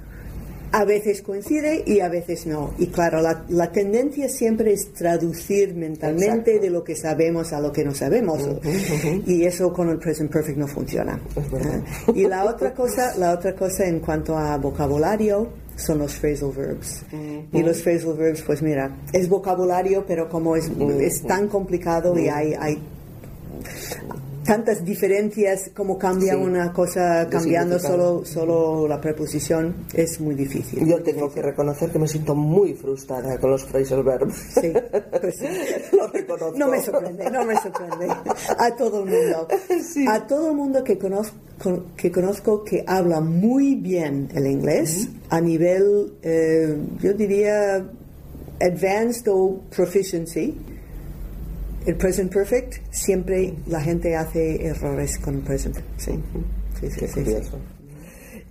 a 0.73 0.85
veces 0.85 1.23
coincide 1.23 1.83
y 1.87 2.01
a 2.01 2.09
veces 2.09 2.47
no. 2.47 2.75
Y 2.79 2.89
claro, 2.89 3.21
la, 3.21 3.45
la 3.49 3.73
tendencia 3.73 4.29
siempre 4.29 4.73
es 4.73 4.93
traducir 4.93 5.75
mentalmente 5.75 6.51
Exacto. 6.53 6.63
de 6.63 6.71
lo 6.71 6.85
que 6.85 6.97
sabemos 6.97 7.53
a 7.53 7.61
lo 7.61 7.73
que 7.73 7.85
no 7.85 7.95
sabemos. 7.95 8.43
Y 9.27 9.45
eso 9.45 9.73
con 9.73 9.89
el 9.91 9.99
present 9.99 10.31
perfect 10.31 10.59
no 10.59 10.67
funciona. 10.67 11.19
Ah, 11.37 12.13
Y 12.15 12.27
la 12.27 12.45
otra 12.45 12.75
cosa, 12.75 13.17
la 13.17 13.33
otra 13.33 13.55
cosa 13.55 13.87
en 13.87 14.01
cuanto 14.01 14.37
a 14.37 14.57
vocabulario 14.59 15.49
son 15.77 15.99
los 15.99 16.15
phrasal 16.15 16.51
verbs. 16.53 17.05
Y 17.53 17.63
los 17.63 17.83
phrasal 17.83 18.15
verbs, 18.15 18.43
pues 18.43 18.63
mira, 18.63 18.97
es 19.13 19.29
vocabulario, 19.29 20.05
pero 20.07 20.29
como 20.29 20.57
es, 20.57 20.71
es 21.01 21.23
tan 21.23 21.49
complicado 21.49 22.19
y 22.19 22.29
hay, 22.29 22.55
hay 22.59 22.79
tantas 24.49 24.83
diferencias 24.83 25.71
como 25.77 25.99
cambia 25.99 26.33
Sí. 26.33 26.41
una 26.41 26.73
cosa 26.73 27.29
cambiando 27.29 27.79
solo, 27.79 28.25
solo 28.25 28.89
la 28.89 28.99
preposición, 28.99 29.85
es 29.93 30.19
muy 30.21 30.35
difícil. 30.35 30.87
Yo 30.87 31.03
tengo 31.03 31.31
que 31.31 31.43
reconocer 31.43 31.91
que 31.91 31.99
me 31.99 32.09
siento 32.09 32.35
muy 32.35 32.73
frustrada 32.73 33.39
con 33.39 33.51
los 33.51 33.65
phrasal 33.67 34.03
verbs. 34.03 34.35
Sí, 34.59 34.73
pues. 35.21 35.37
Lo 35.93 36.07
reconozco. 36.13 36.59
No 36.59 36.69
me 36.69 36.81
sorprende, 36.83 37.31
no 37.31 37.45
me 37.45 37.55
sorprende. 37.61 38.07
A 38.59 38.75
todo 38.75 39.05
el 39.05 39.11
mundo. 39.11 39.49
Sí. 39.87 40.07
A 40.09 40.27
todo 40.27 40.49
el 40.51 40.57
mundo 40.57 40.83
que 40.83 40.97
conozco, 40.97 41.37
que 41.95 42.11
conozco 42.11 42.65
que 42.65 42.83
habla 42.87 43.21
muy 43.21 43.75
bien 43.75 44.31
el 44.35 44.47
inglés, 44.47 45.09
a 45.29 45.43
nivel, 45.43 46.15
eh, 46.23 46.75
yo 47.03 47.13
diría, 47.13 47.85
advanced 48.61 49.29
o 49.31 49.61
proficiency, 49.77 50.57
el 51.89 51.97
present 51.97 52.31
perfect, 52.31 52.83
siempre 52.91 53.55
la 53.67 53.81
gente 53.81 54.15
hace 54.15 54.63
errores 54.67 55.19
con 55.19 55.37
el 55.37 55.41
present. 55.41 55.79
Sí, 55.97 56.13
sí, 56.79 56.91
sí. 56.91 57.07
Sí, 57.09 57.25
sí. 57.25 57.41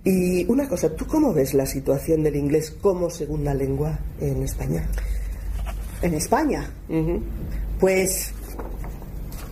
Y 0.02 0.44
una 0.50 0.68
cosa, 0.68 0.92
¿tú 0.96 1.06
cómo 1.06 1.32
ves 1.32 1.54
la 1.54 1.64
situación 1.64 2.24
del 2.24 2.34
inglés 2.34 2.72
como 2.72 3.08
segunda 3.08 3.54
lengua 3.54 3.96
en 4.20 4.42
España? 4.42 4.88
En 6.02 6.14
España, 6.14 6.68
Pues 7.78 8.32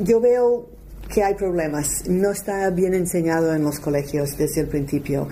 yo 0.00 0.20
veo 0.20 0.66
que 1.08 1.22
hay 1.22 1.34
problemas. 1.34 2.08
No 2.08 2.32
está 2.32 2.68
bien 2.70 2.92
enseñado 2.92 3.54
en 3.54 3.62
los 3.62 3.78
colegios 3.78 4.36
desde 4.36 4.62
el 4.62 4.66
principio. 4.66 5.28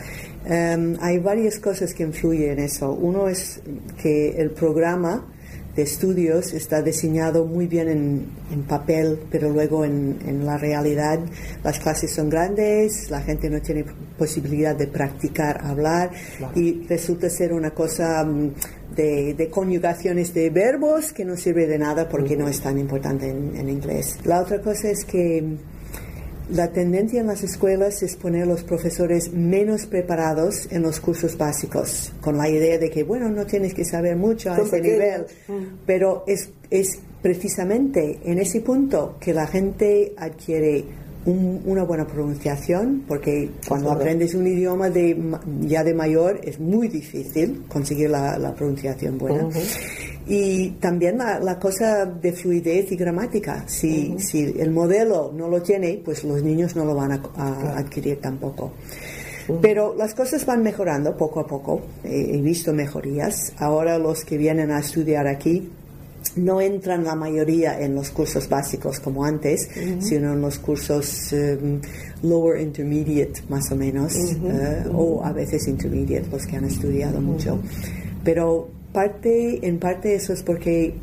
Em, 0.46 0.96
hay 1.00 1.18
varias 1.18 1.58
cosas 1.58 1.92
que 1.92 2.04
influyen 2.04 2.52
en 2.52 2.58
eso. 2.60 2.92
Uno 2.92 3.28
es 3.28 3.60
que 4.00 4.36
el 4.40 4.52
programa 4.52 5.33
de 5.76 5.82
estudios 5.82 6.52
está 6.52 6.82
diseñado 6.82 7.44
muy 7.44 7.66
bien 7.66 7.88
en, 7.88 8.26
en 8.52 8.62
papel, 8.62 9.18
pero 9.30 9.50
luego 9.50 9.84
en, 9.84 10.18
en, 10.26 10.46
la 10.46 10.56
realidad. 10.56 11.20
Las 11.62 11.78
clases 11.80 12.12
son 12.12 12.30
grandes, 12.30 13.10
la 13.10 13.20
gente 13.20 13.50
no 13.50 13.60
tiene 13.60 13.84
posibilidad 14.16 14.76
de 14.76 14.86
practicar 14.86 15.64
hablar 15.64 16.10
y 16.54 16.86
resulta 16.86 17.28
ser 17.28 17.52
una 17.52 17.70
cosa 17.70 18.24
mm, 18.24 18.52
de, 18.94 19.34
de, 19.34 19.50
conjugaciones 19.50 20.32
de 20.32 20.50
verbos 20.50 21.12
que 21.12 21.24
no 21.24 21.36
sirve 21.36 21.66
de 21.66 21.78
nada 21.78 22.08
porque 22.08 22.36
no 22.36 22.48
es 22.48 22.60
tan 22.60 22.78
importante 22.78 23.28
en, 23.28 23.56
en 23.56 23.68
inglés. 23.68 24.18
La 24.24 24.40
otra 24.40 24.60
cosa 24.60 24.90
es 24.90 25.04
que 25.04 25.56
la 26.50 26.72
tendencia 26.72 27.20
en 27.20 27.26
las 27.26 27.42
escuelas 27.42 28.02
es 28.02 28.16
poner 28.16 28.42
a 28.42 28.46
los 28.46 28.62
profesores 28.62 29.32
menos 29.32 29.86
preparados 29.86 30.68
en 30.70 30.82
los 30.82 31.00
cursos 31.00 31.38
básicos, 31.38 32.12
con 32.20 32.36
la 32.36 32.48
idea 32.48 32.78
de 32.78 32.90
que, 32.90 33.02
bueno, 33.02 33.28
no 33.30 33.46
tienes 33.46 33.74
que 33.74 33.84
saber 33.84 34.16
mucho 34.16 34.52
a 34.52 34.58
ese 34.58 34.80
nivel, 34.80 35.26
mm. 35.48 35.84
pero 35.86 36.24
es, 36.26 36.50
es 36.70 36.98
precisamente 37.22 38.20
en 38.24 38.38
ese 38.38 38.60
punto 38.60 39.16
que 39.18 39.32
la 39.32 39.46
gente 39.46 40.12
adquiere 40.18 40.84
una 41.26 41.84
buena 41.84 42.06
pronunciación, 42.06 43.04
porque 43.08 43.50
cuando 43.66 43.90
aprendes 43.90 44.34
un 44.34 44.46
idioma 44.46 44.90
de, 44.90 45.16
ya 45.60 45.82
de 45.82 45.94
mayor 45.94 46.40
es 46.42 46.60
muy 46.60 46.88
difícil 46.88 47.64
conseguir 47.68 48.10
la, 48.10 48.54
pronunciación 48.54 49.18
buena. 49.18 49.48
Y 50.26 50.70
también 50.80 51.18
la, 51.18 51.58
cosa 51.58 52.06
de 52.06 52.32
fluidez 52.32 52.92
y 52.92 52.96
gramática. 52.96 53.64
Si, 53.66 54.18
si 54.18 54.54
el 54.58 54.70
modelo 54.70 55.32
no 55.34 55.48
lo 55.48 55.62
tiene, 55.62 56.00
pues 56.04 56.24
los 56.24 56.42
niños 56.42 56.76
no 56.76 56.84
lo 56.84 56.94
van 56.94 57.12
a, 57.12 57.78
adquirir 57.78 58.20
tampoco. 58.20 58.72
Pero 59.60 59.94
las 59.94 60.14
cosas 60.14 60.44
van 60.46 60.62
mejorando 60.62 61.16
poco 61.16 61.40
a 61.40 61.46
poco. 61.46 61.82
He, 62.02 62.40
visto 62.40 62.72
mejorías. 62.72 63.52
Ahora 63.58 63.98
los 63.98 64.24
que 64.24 64.38
vienen 64.38 64.70
a 64.70 64.80
estudiar 64.80 65.26
aquí 65.26 65.70
no 66.36 66.60
entran 66.60 67.04
la 67.04 67.14
mayoría 67.14 67.80
en 67.80 67.94
los 67.94 68.10
cursos 68.10 68.48
básicos 68.48 69.00
como 69.00 69.24
antes, 69.24 69.68
sino 70.00 70.32
en 70.32 70.40
los 70.40 70.58
cursos 70.58 71.32
em, 71.32 71.80
lower 72.22 72.60
intermediate 72.60 73.42
más 73.48 73.70
o 73.70 73.76
menos, 73.76 74.14
eh, 74.14 74.84
o 74.92 75.24
a 75.24 75.32
veces 75.32 75.66
intermediate, 75.68 76.28
los 76.30 76.46
que 76.46 76.56
han 76.56 76.64
estudiado 76.64 77.20
mucho. 77.20 77.58
Pero 78.24 78.68
parte, 78.92 79.66
en 79.66 79.78
parte 79.78 80.14
eso 80.14 80.32
es 80.32 80.42
porque 80.42 80.94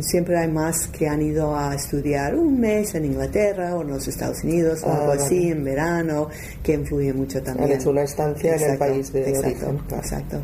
siempre 0.00 0.38
hay 0.38 0.50
más 0.50 0.86
que 0.88 1.08
han 1.08 1.22
ido 1.22 1.56
a 1.56 1.74
estudiar 1.74 2.34
un 2.34 2.60
mes 2.60 2.94
en 2.94 3.06
Inglaterra 3.06 3.74
o 3.76 3.82
en 3.82 3.88
los 3.88 4.06
Estados 4.06 4.44
Unidos 4.44 4.82
o 4.84 4.92
algo 4.92 5.12
ah, 5.12 5.16
así 5.16 5.48
en 5.48 5.64
verano, 5.64 6.28
que 6.62 6.74
influye 6.74 7.12
mucho 7.12 7.42
también. 7.42 7.70
Han 7.70 7.80
hecho 7.80 7.90
una 7.90 8.02
estancia 8.02 8.56
en 8.56 8.72
el 8.72 8.78
país 8.78 9.12
de 9.12 9.28
exacto, 9.28 9.78
Exacto. 9.96 10.42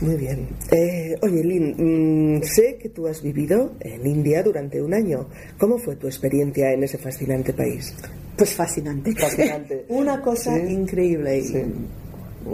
Muy 0.00 0.16
bien. 0.16 0.48
Eh, 0.70 1.16
oye, 1.22 1.44
Lynn, 1.44 2.36
mm, 2.38 2.42
sé 2.42 2.76
que 2.76 2.88
tú 2.88 3.06
has 3.06 3.22
vivido 3.22 3.72
en 3.80 4.06
India 4.06 4.42
durante 4.42 4.82
un 4.82 4.94
año. 4.94 5.28
¿Cómo 5.58 5.78
fue 5.78 5.96
tu 5.96 6.06
experiencia 6.06 6.72
en 6.72 6.82
ese 6.84 6.98
fascinante 6.98 7.52
país? 7.52 7.94
Pues 8.36 8.54
fascinante. 8.54 9.12
Fascinante. 9.12 9.84
una 9.88 10.20
cosa 10.20 10.58
increíble. 10.58 11.42
Sí. 11.42 11.62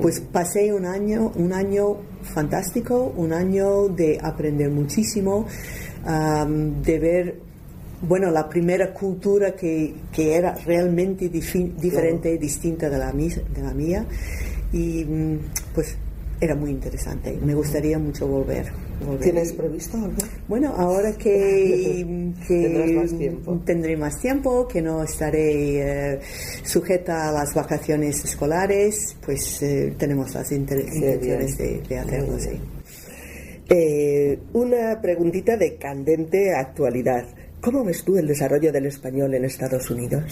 Pues 0.00 0.20
pasé 0.20 0.72
un 0.72 0.86
año, 0.86 1.32
un 1.34 1.52
año 1.52 1.96
fantástico, 2.22 3.12
un 3.16 3.32
año 3.32 3.88
de 3.88 4.18
aprender 4.22 4.70
muchísimo, 4.70 5.46
de 6.04 6.98
ver, 6.98 7.40
bueno, 8.02 8.30
la 8.30 8.48
primera 8.48 8.92
cultura 8.92 9.54
que, 9.54 9.94
que 10.12 10.36
era 10.36 10.54
realmente 10.54 11.28
diferente, 11.28 12.32
y 12.32 12.38
distinta 12.38 12.88
de 12.88 12.98
la, 12.98 13.12
de 13.12 13.62
la 13.62 13.74
mía. 13.74 14.06
Y 14.72 15.04
mm, 15.04 15.38
pues 15.74 15.96
era 16.40 16.54
muy 16.54 16.70
interesante. 16.70 17.38
Me 17.44 17.54
gustaría 17.54 17.98
mucho 17.98 18.26
volver. 18.26 18.89
¿Tienes 19.20 19.52
previsto 19.52 19.96
algo? 19.96 20.16
Bueno, 20.46 20.74
ahora 20.76 21.12
que, 21.16 22.04
más 22.94 23.16
tiempo. 23.16 23.60
tendré 23.64 23.96
más 23.96 24.20
tiempo, 24.20 24.68
que 24.68 24.82
no 24.82 25.02
estaré 25.02 26.12
eh, 26.12 26.20
sujeta 26.62 27.28
a 27.28 27.32
las 27.32 27.54
vacaciones 27.54 28.24
escolares, 28.24 29.16
pues 29.24 29.62
eh, 29.62 29.94
tenemos 29.98 30.34
las 30.34 30.52
intenciones 30.52 31.56
de, 31.56 31.98
hacerlo, 31.98 32.38
sí. 32.38 32.60
Eh, 33.68 34.38
una 34.52 35.00
preguntita 35.00 35.56
de 35.56 35.76
candente 35.76 36.54
actualidad. 36.54 37.24
¿Cómo 37.60 37.84
ves 37.84 38.02
tú 38.04 38.16
el 38.16 38.26
desarrollo 38.26 38.72
del 38.72 38.86
español 38.86 39.34
en 39.34 39.44
Estados 39.44 39.90
Unidos? 39.90 40.24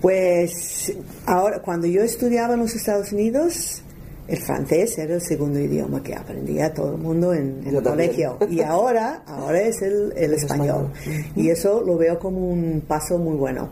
Pues 0.00 0.92
ahora, 1.26 1.60
cuando 1.60 1.86
yo 1.88 2.02
estudiaba 2.02 2.54
en 2.54 2.60
los 2.60 2.74
Estados 2.74 3.12
Unidos, 3.12 3.82
el 4.28 4.38
francés 4.38 4.98
era 4.98 5.14
el 5.14 5.22
segundo 5.22 5.58
idioma 5.58 6.02
que 6.02 6.14
aprendía 6.14 6.72
todo 6.72 6.92
el 6.92 6.98
mundo 6.98 7.32
en, 7.32 7.62
el 7.66 7.82
colegio. 7.82 8.36
Y 8.48 8.60
ahora, 8.62 9.22
ahora 9.26 9.62
es 9.62 9.80
el, 9.80 10.12
español. 10.34 10.92
Y 11.34 11.48
eso 11.48 11.82
lo 11.84 11.96
veo 11.96 12.18
como 12.18 12.46
un 12.46 12.82
paso 12.86 13.18
muy 13.18 13.36
bueno. 13.36 13.70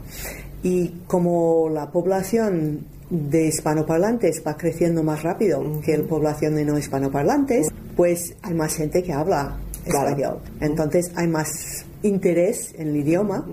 Y 0.62 1.02
como 1.06 1.68
la 1.68 1.90
población 1.90 2.86
de 3.10 3.46
hispanoparlantes 3.46 4.42
va 4.44 4.56
creciendo 4.56 5.02
más 5.02 5.22
rápido 5.22 5.62
que 5.84 5.96
la 5.96 6.04
población 6.04 6.56
de 6.56 6.64
no 6.64 6.78
hispanoparlantes, 6.78 7.68
pues 7.94 8.34
hay 8.42 8.54
más 8.54 8.75
gente 8.75 9.02
que 9.02 9.12
habla 9.12 9.58
español. 9.84 10.40
Entonces 10.60 11.12
hay 11.14 11.28
más 11.28 11.84
interés 12.02 12.75
en 12.78 12.88
el 12.88 12.96
idioma 12.96 13.46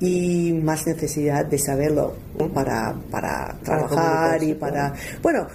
y 0.00 0.52
más 0.62 0.86
necesidad 0.86 1.44
de 1.44 1.58
saberlo 1.58 2.14
para, 2.54 2.94
para 3.10 3.58
trabajar 3.62 4.42
y 4.42 4.54
para... 4.54 4.94
Bueno, 5.22 5.46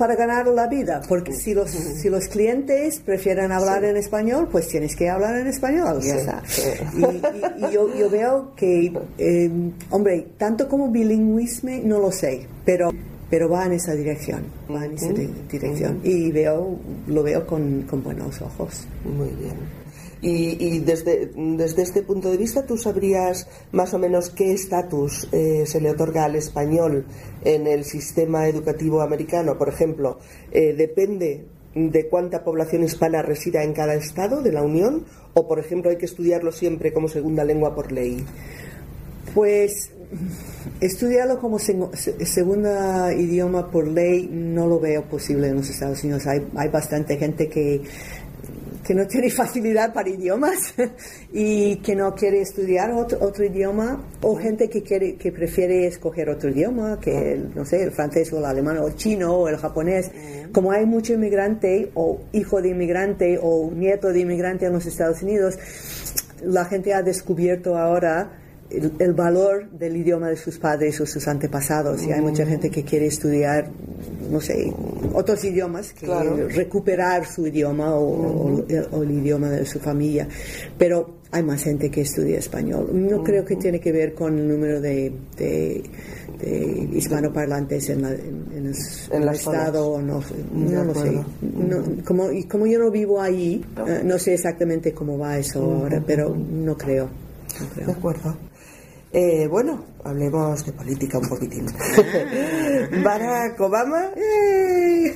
para 0.00 0.16
ganar 0.16 0.46
la 0.46 0.66
vida, 0.66 1.02
porque 1.06 1.34
si 1.34 1.52
los, 1.52 1.68
si 1.68 2.08
los 2.08 2.26
clientes 2.28 3.00
prefieren 3.00 3.52
hablar 3.52 3.84
en 3.84 3.98
español, 3.98 4.48
pues 4.50 4.66
tienes 4.66 4.96
que 4.96 5.10
hablar 5.10 5.36
en 5.36 5.46
español. 5.46 6.00
Y, 6.02 7.70
yo, 7.70 7.94
yo, 7.94 8.08
veo 8.08 8.54
que, 8.56 8.90
eh, 9.18 9.50
hombre, 9.90 10.28
tanto 10.38 10.66
como 10.68 10.88
bilingüismo, 10.88 11.72
no 11.84 11.98
lo 11.98 12.10
sé, 12.10 12.46
pero 12.64 12.90
pero 13.28 13.48
va 13.48 13.66
en 13.66 13.74
esa 13.74 13.92
dirección, 13.92 14.42
va 14.74 14.86
en 14.86 14.94
esa 14.94 15.12
dirección 15.52 16.00
y 16.02 16.32
veo, 16.32 16.78
lo 17.06 17.22
veo 17.22 17.46
con, 17.46 17.82
con 17.82 18.02
buenos 18.02 18.40
ojos. 18.40 18.86
Muy 19.04 19.28
bien. 19.28 19.79
Y, 20.22 20.80
desde, 20.80 21.30
desde, 21.34 21.82
este 21.82 22.02
punto 22.02 22.30
de 22.30 22.36
vista, 22.36 22.66
¿tú 22.66 22.76
sabrías 22.76 23.48
más 23.72 23.94
o 23.94 23.98
menos 23.98 24.28
qué 24.28 24.52
estatus 24.52 25.26
eh, 25.32 25.64
se 25.64 25.80
le 25.80 25.90
otorga 25.90 26.24
al 26.24 26.36
español 26.36 27.06
en 27.42 27.66
el 27.66 27.84
sistema 27.84 28.46
educativo 28.46 29.00
americano? 29.00 29.56
Por 29.56 29.70
ejemplo, 29.70 30.18
eh, 30.52 30.74
¿depende 30.74 31.46
de 31.74 32.08
cuánta 32.08 32.44
población 32.44 32.82
hispana 32.84 33.22
resida 33.22 33.62
en 33.62 33.72
cada 33.72 33.94
estado 33.94 34.42
de 34.42 34.52
la 34.52 34.62
Unión? 34.62 35.06
¿O, 35.32 35.48
por 35.48 35.58
ejemplo, 35.58 35.90
hay 35.90 35.96
que 35.96 36.04
estudiarlo 36.04 36.52
siempre 36.52 36.92
como 36.92 37.08
segunda 37.08 37.42
lengua 37.42 37.74
por 37.74 37.90
ley? 37.90 38.22
Pues 39.34 39.90
estudiarlo 40.80 41.38
como 41.38 41.58
segunda 41.58 43.14
idioma 43.14 43.70
por 43.70 43.86
ley 43.86 44.28
no 44.30 44.66
lo 44.66 44.80
veo 44.80 45.04
posible 45.04 45.48
en 45.48 45.56
los 45.56 45.70
Estados 45.70 46.02
Unidos. 46.04 46.26
Hay, 46.26 46.46
hay 46.56 46.68
bastante 46.68 47.16
gente 47.16 47.48
que 47.48 47.82
que 48.90 48.96
no 48.96 49.06
tiene 49.06 49.30
facilidad 49.30 49.92
para 49.92 50.08
idiomas 50.08 50.74
y 51.32 51.76
que 51.76 51.94
no 51.94 52.12
quiere 52.12 52.40
estudiar 52.40 52.90
otro, 52.90 53.18
otro, 53.20 53.44
idioma 53.44 54.04
o 54.20 54.34
gente 54.34 54.68
que 54.68 54.82
quiere 54.82 55.14
que 55.14 55.30
prefiere 55.30 55.86
escoger 55.86 56.28
otro 56.28 56.50
idioma 56.50 56.98
que 56.98 57.34
el, 57.34 57.54
no 57.54 57.64
sé 57.64 57.84
el 57.84 57.92
francés 57.92 58.32
o 58.32 58.38
el 58.38 58.46
alemán 58.46 58.78
o 58.78 58.88
el 58.88 58.96
chino 58.96 59.32
o 59.32 59.48
el 59.48 59.58
japonés. 59.58 60.10
Como 60.50 60.72
hay 60.72 60.86
mucho 60.86 61.12
inmigrante 61.12 61.92
o 61.94 62.18
hijo 62.32 62.60
de 62.60 62.70
inmigrante 62.70 63.38
o 63.40 63.70
nieto 63.70 64.08
de 64.08 64.18
inmigrante 64.22 64.66
en 64.66 64.72
los 64.72 64.84
Estados 64.86 65.22
Unidos 65.22 65.56
la 66.42 66.64
gente 66.64 66.94
ha 66.94 67.02
descubierto 67.02 67.76
ahora 67.76 68.39
el, 68.70 69.12
valor 69.14 69.68
del 69.70 69.96
idioma 69.96 70.28
de 70.28 70.36
sus 70.36 70.58
padres 70.58 71.00
o 71.00 71.06
sus 71.06 71.26
antepasados. 71.26 72.02
Y 72.04 72.12
hay 72.12 72.20
mucha 72.20 72.46
gente 72.46 72.70
que 72.70 72.84
quiere 72.84 73.06
estudiar, 73.06 73.70
no 74.30 74.40
sé, 74.40 74.72
otros 75.12 75.44
idiomas, 75.44 75.92
que 75.92 76.06
recuperar 76.48 77.26
su 77.26 77.46
idioma 77.46 77.94
o, 77.94 78.64
el, 78.68 79.10
idioma 79.10 79.50
de 79.50 79.66
su 79.66 79.80
familia. 79.80 80.28
Pero 80.78 81.20
hay 81.32 81.42
más 81.42 81.62
gente 81.62 81.90
que 81.90 82.02
estudia 82.02 82.38
español. 82.38 82.90
No 82.92 83.22
creo 83.22 83.44
que 83.44 83.56
tiene 83.56 83.80
que 83.80 83.92
ver 83.92 84.14
con 84.14 84.38
el 84.38 84.48
número 84.48 84.80
de, 84.80 85.12
de, 85.36 85.82
hispanoparlantes 86.92 87.90
en, 87.90 88.04
en, 88.04 88.72
el, 89.12 89.28
estado, 89.28 90.00
no, 90.00 90.22
no 90.54 90.84
lo 90.84 90.94
sé. 90.94 91.20
como, 92.04 92.30
y 92.30 92.44
como 92.44 92.66
yo 92.66 92.78
no 92.78 92.90
vivo 92.90 93.20
ahí, 93.20 93.64
eh, 93.86 94.00
no 94.04 94.18
sé 94.18 94.34
exactamente 94.34 94.92
cómo 94.92 95.18
va 95.18 95.38
eso 95.38 95.62
ahora, 95.62 96.02
pero 96.06 96.34
no 96.34 96.76
creo. 96.76 97.10
No 97.60 97.68
creo. 97.74 97.86
De 97.86 97.92
acuerdo. 97.92 98.49
Eh, 99.12 99.48
bueno, 99.48 99.84
hablemos 100.04 100.64
de 100.64 100.72
política 100.72 101.18
un 101.18 101.28
poquitín. 101.28 101.66
Barack 103.04 103.60
Obama 103.60 104.12
eh, 104.14 105.14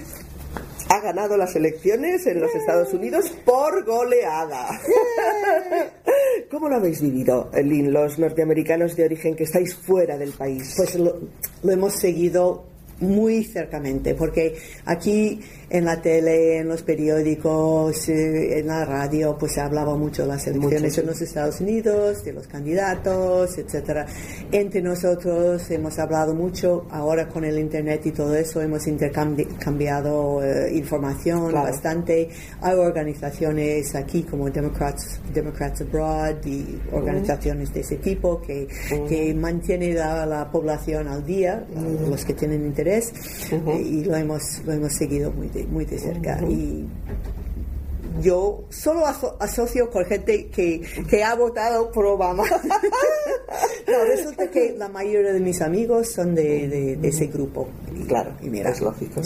ha 0.89 1.01
ganado 1.01 1.37
las 1.37 1.55
elecciones 1.55 2.27
en 2.27 2.41
los 2.41 2.53
Estados 2.55 2.93
Unidos 2.93 3.31
por 3.45 3.85
goleada. 3.85 4.69
¿Cómo 6.51 6.69
lo 6.69 6.77
habéis 6.77 7.01
vivido, 7.01 7.51
Lynn, 7.55 7.93
los 7.93 8.19
norteamericanos 8.19 8.97
de 8.97 9.05
origen 9.05 9.37
que 9.37 9.45
estáis 9.45 9.77
fuera 9.77 10.19
del 10.19 10.33
país? 10.33 10.75
Pues 10.77 10.97
lo, 10.97 11.21
hemos 11.63 11.95
seguido 11.95 12.65
muy 13.01 13.45
cercamente, 13.45 14.15
porque 14.15 14.57
aquí 14.85 15.41
en 15.71 15.85
la 15.85 16.01
tele, 16.01 16.59
en 16.59 16.69
los 16.69 16.83
periódicos, 16.83 18.09
eh, 18.09 18.59
en 18.59 18.67
la 18.67 18.85
radio, 18.85 19.37
pues 19.39 19.53
se 19.53 19.61
hablaba 19.61 19.97
mucho 19.97 20.23
de 20.23 20.29
las 20.29 20.47
elecciones 20.47 20.99
en 20.99 21.07
los 21.07 21.21
Estados 21.21 21.61
Unidos, 21.61 22.25
de 22.25 22.33
los 22.33 22.47
candidatos, 22.47 23.59
etcétera. 23.59 24.07
Entre 24.53 24.81
nosotros 24.83 25.71
hemos 25.71 25.99
hablado 25.99 26.35
mucho, 26.35 26.87
ahora 26.91 27.29
con 27.29 27.45
el 27.45 27.59
internet 27.59 28.03
y 28.07 28.13
todo 28.13 28.37
eso 28.37 28.61
hemos 28.61 28.87
intercambiado 28.87 30.45
eh, 30.45 30.73
información 30.75 31.53
bastante. 31.53 32.29
Hay 32.61 32.77
organizaciones 32.77 33.95
aquí 33.95 34.23
como 34.23 34.49
Democrats, 34.51 35.21
Democrats 35.33 35.81
Abroad 35.81 36.45
y 36.45 36.81
organizaciones 36.93 37.73
de 37.73 37.81
ese 37.81 37.97
tipo 37.97 38.41
que, 38.41 38.69
que 39.09 39.35
mantienen 39.35 39.99
a 39.99 40.27
la 40.27 40.51
población 40.51 41.09
al 41.09 41.25
día, 41.25 41.65
los 42.09 42.25
que 42.25 42.35
tienen 42.35 42.65
interés, 42.85 43.13
eh, 43.51 43.83
y 43.83 44.05
lo 44.05 44.17
hemos, 44.17 44.43
lo 44.65 44.73
hemos 44.73 44.93
seguido 44.93 45.31
muy 45.33 45.49
muy 45.71 45.85
de 45.85 45.99
cerca. 45.99 46.41
Y 46.49 46.87
yo 48.21 48.65
solo 48.71 49.05
asocio 49.41 49.91
con 49.91 50.05
gente 50.05 50.47
que, 50.47 50.83
que, 51.09 51.25
ha 51.25 51.35
votado 51.35 51.91
por 51.91 52.07
Obama. 52.07 52.45
no, 53.89 54.05
resulta 54.05 54.51
que 54.51 54.75
la 54.77 54.89
mayoría 54.89 55.33
de 55.33 55.41
mis 55.41 55.61
amigos 55.63 56.13
son 56.13 56.35
de, 56.35 56.97
de, 57.01 57.09
ese 57.09 57.27
grupo. 57.27 57.69
claro, 58.07 58.37
y 58.43 58.51
mira, 58.51 58.71
es 58.71 58.81
lógico. 58.81 59.21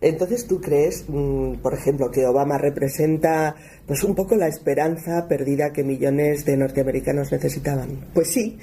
Entonces, 0.00 0.46
¿tú 0.46 0.60
crees, 0.60 1.04
mm, 1.08 1.56
por 1.56 1.74
ejemplo, 1.74 2.10
que 2.10 2.26
Obama 2.26 2.58
representa 2.58 3.56
pues 3.86 4.04
un 4.04 4.14
poco 4.14 4.36
la 4.36 4.46
esperanza 4.46 5.26
perdida 5.26 5.72
que 5.72 5.82
millones 5.84 6.44
de 6.44 6.56
norteamericanos 6.56 7.32
necesitaban? 7.32 8.10
Pues 8.14 8.28
sí. 8.28 8.58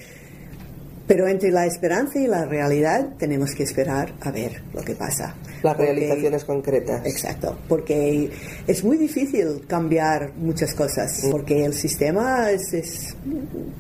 Pero 1.06 1.28
entre 1.28 1.52
la 1.52 1.66
esperanza 1.66 2.18
y 2.20 2.28
la 2.28 2.46
realidad 2.46 3.16
tenemos 3.18 3.54
que 3.54 3.64
esperar 3.64 4.14
a 4.22 4.32
ver 4.32 4.62
lo 4.74 4.82
que 4.82 4.96
pasa. 4.96 5.36
Las 5.62 5.76
realizaciones 5.76 6.46
concretas. 6.46 7.06
Exacto, 7.06 7.58
porque 7.68 8.30
es 8.66 8.84
muy 8.84 8.98
difícil 8.98 9.66
cambiar 9.68 10.34
muchas 10.38 10.74
cosas, 10.74 11.26
mm. 11.26 11.32
porque 11.32 11.66
el 11.66 11.74
sistema 11.74 12.50
es, 12.52 13.16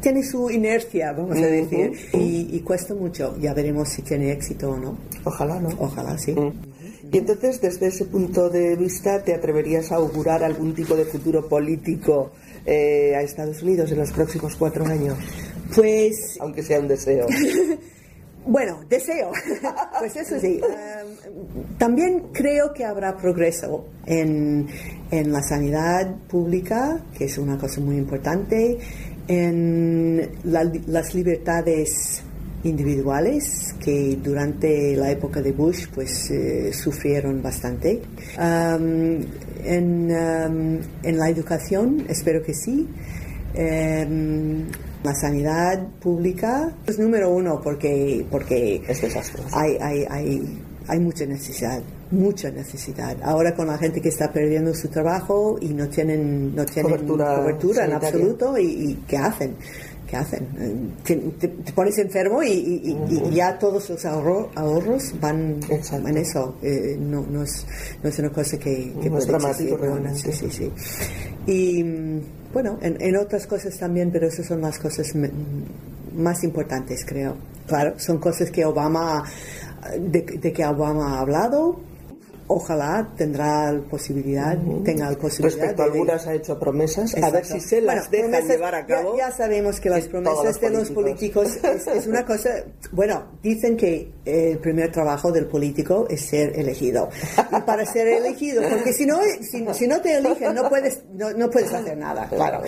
tiene 0.02 0.24
su 0.24 0.50
inercia, 0.50 1.14
vamos 1.14 1.38
a 1.38 1.48
decir, 1.48 1.94
y, 2.14 2.60
cuesta 2.60 2.94
mucho. 2.94 3.38
Ya 3.40 3.54
veremos 3.54 3.90
si 3.90 4.02
tiene 4.02 4.32
éxito 4.32 4.72
o 4.72 4.78
no. 4.78 4.98
Ojalá, 5.24 5.60
¿no? 5.60 5.70
Ojalá, 5.80 6.18
sí. 6.18 6.34
Mm. 6.34 6.74
Y 7.14 7.20
entonces, 7.20 7.62
desde 7.62 7.88
ese 7.88 8.06
punto 8.06 8.50
de 8.50 8.76
vista, 8.76 9.24
¿te 9.24 9.36
atreverías 9.36 9.92
a 9.92 9.96
augurar 9.96 10.44
algún 10.44 10.74
tipo 10.74 10.96
de 10.96 11.06
futuro 11.06 11.48
político 11.48 12.32
eh, 12.66 13.14
a 13.16 13.22
Estados 13.22 13.62
Unidos 13.62 13.92
en 13.92 14.00
los 14.00 14.12
próximos 14.12 14.56
cuatro 14.56 14.86
años? 14.86 15.18
Pues... 15.76 16.38
Aunque 16.40 16.64
sea 16.64 16.80
un 16.80 16.88
deseo. 16.88 17.28
bueno, 18.46 18.82
deseo. 18.90 19.32
pues 20.00 20.16
eso 20.16 20.40
sí. 20.40 20.60
Em, 20.64 21.78
también 21.78 22.30
creo 22.32 22.74
que 22.74 22.86
habrá 22.86 23.18
progreso 23.18 23.86
en, 24.06 24.68
en 25.12 25.32
la 25.32 25.42
sanidad 25.42 26.16
pública, 26.28 27.04
que 27.18 27.26
es 27.26 27.38
una 27.38 27.58
cosa 27.58 27.82
muy 27.82 27.98
importante, 27.98 28.78
en 29.28 30.30
las 30.44 31.16
libertades 31.16 32.24
individuales 32.64 33.76
que 33.80 34.18
durante 34.22 34.96
la 34.96 35.12
época 35.12 35.42
de 35.42 35.52
Bush 35.52 35.88
pues 35.94 36.30
eh, 36.32 36.72
sufrieron 36.74 37.42
bastante. 37.42 38.02
Em, 38.38 39.22
en, 39.64 40.12
em, 40.12 40.80
en, 41.04 41.18
la 41.18 41.30
educación 41.30 42.06
espero 42.10 42.42
que 42.42 42.54
sí. 42.54 42.88
La 45.04 45.14
sanidad 45.14 45.86
pública 46.00 46.72
es 46.86 46.98
número 46.98 47.30
uno 47.30 47.60
porque, 47.62 48.26
porque 48.32 48.82
es 48.88 49.04
Hay, 49.52 49.78
hay, 49.82 50.06
hay, 50.10 50.60
hay 50.88 51.00
mucha 51.00 51.26
necesidad, 51.26 51.82
mucha 52.12 52.50
necesidad. 52.50 53.18
Ahora 53.22 53.54
con 53.54 53.68
la 53.68 53.78
gente 53.78 54.00
que 54.00 54.10
está 54.10 54.32
perdiendo 54.32 54.74
su 54.74 54.88
trabajo 54.88 55.58
y 55.60 55.70
no 55.74 55.90
tienen, 55.90 56.56
no 56.56 56.66
tienen 56.66 57.06
cobertura, 57.06 57.86
en 57.86 57.94
absoluto, 57.94 58.58
y, 58.58 59.04
¿qué 59.08 59.18
hacen? 59.18 59.56
¿Qué 60.14 60.18
hacen? 60.20 60.94
Te, 61.04 61.48
pones 61.74 61.98
enfermo 61.98 62.44
y, 62.44 62.96
ya 63.34 63.58
todos 63.58 63.90
los 63.90 64.06
ahorros 64.06 65.20
van 65.20 65.60
en 66.08 66.18
eso. 66.18 66.56
Eh, 66.62 66.96
no, 67.00 67.26
no, 67.28 67.42
es, 67.42 67.66
no 68.04 68.10
es 68.10 68.20
una 68.20 68.30
cosa 68.30 68.60
que, 68.60 68.94
que 69.02 69.10
no 69.10 69.20
dramático 69.20 69.76
Sí, 70.14 70.32
sí, 70.32 70.52
sí. 70.52 70.72
Y 71.48 71.84
bueno, 72.54 72.78
en, 72.84 73.18
otras 73.18 73.48
cosas 73.48 73.76
también, 73.80 74.12
pero 74.12 74.28
esas 74.28 74.46
son 74.46 74.62
las 74.62 74.78
cosas 74.78 75.08
más 76.16 76.44
importantes, 76.44 77.04
creo. 77.08 77.36
Claro, 77.66 77.98
son 77.98 78.20
cosas 78.20 78.52
que 78.52 78.64
Obama, 78.66 79.24
de, 80.00 80.22
de 80.22 80.54
que 80.54 80.64
Obama 80.64 81.18
ha 81.18 81.22
hablado, 81.22 81.80
ojalá 82.48 83.10
tendrá 83.16 83.74
posibilidad, 83.90 84.58
tenga 84.84 85.10
la 85.10 85.18
posibilidad. 85.18 85.58
Respecto 85.58 85.82
a 85.82 85.86
algunas 85.86 86.28
ha 86.28 86.34
hecho 86.34 86.60
promesas, 86.60 87.16
a 87.16 87.30
ver 87.30 87.46
si 87.46 87.60
se 87.60 87.82
las 87.82 88.10
deja 88.10 88.40
llevar 88.42 88.76
a 88.76 88.86
cabo. 88.86 89.18
Ya, 89.18 89.32
sabemos 89.32 89.80
que 89.80 89.90
las 89.90 90.08
promesas 90.08 90.60
de 90.60 90.70
los 90.70 90.90
políticos 90.92 91.58
es, 91.64 92.08
una 92.08 92.26
cosa, 92.26 92.50
bueno, 92.92 93.38
dicen 93.42 93.78
que 93.78 94.12
el 94.26 94.58
primer 94.60 94.92
trabajo 94.92 95.32
del 95.32 95.46
político 95.46 96.08
es 96.10 96.22
ser 96.22 96.58
elegido. 96.58 97.10
Y 97.52 97.62
para 97.62 97.86
ser 97.86 98.08
elegido, 98.08 98.62
porque 98.70 98.94
si 98.94 99.06
no, 99.06 99.20
si, 99.74 99.88
no 99.88 100.02
te 100.02 100.18
eligen 100.18 100.54
no 100.54 100.70
puedes, 100.70 101.04
no, 101.14 101.50
puedes 101.50 101.74
hacer 101.74 101.98
nada, 101.98 102.28
claro. 102.30 102.62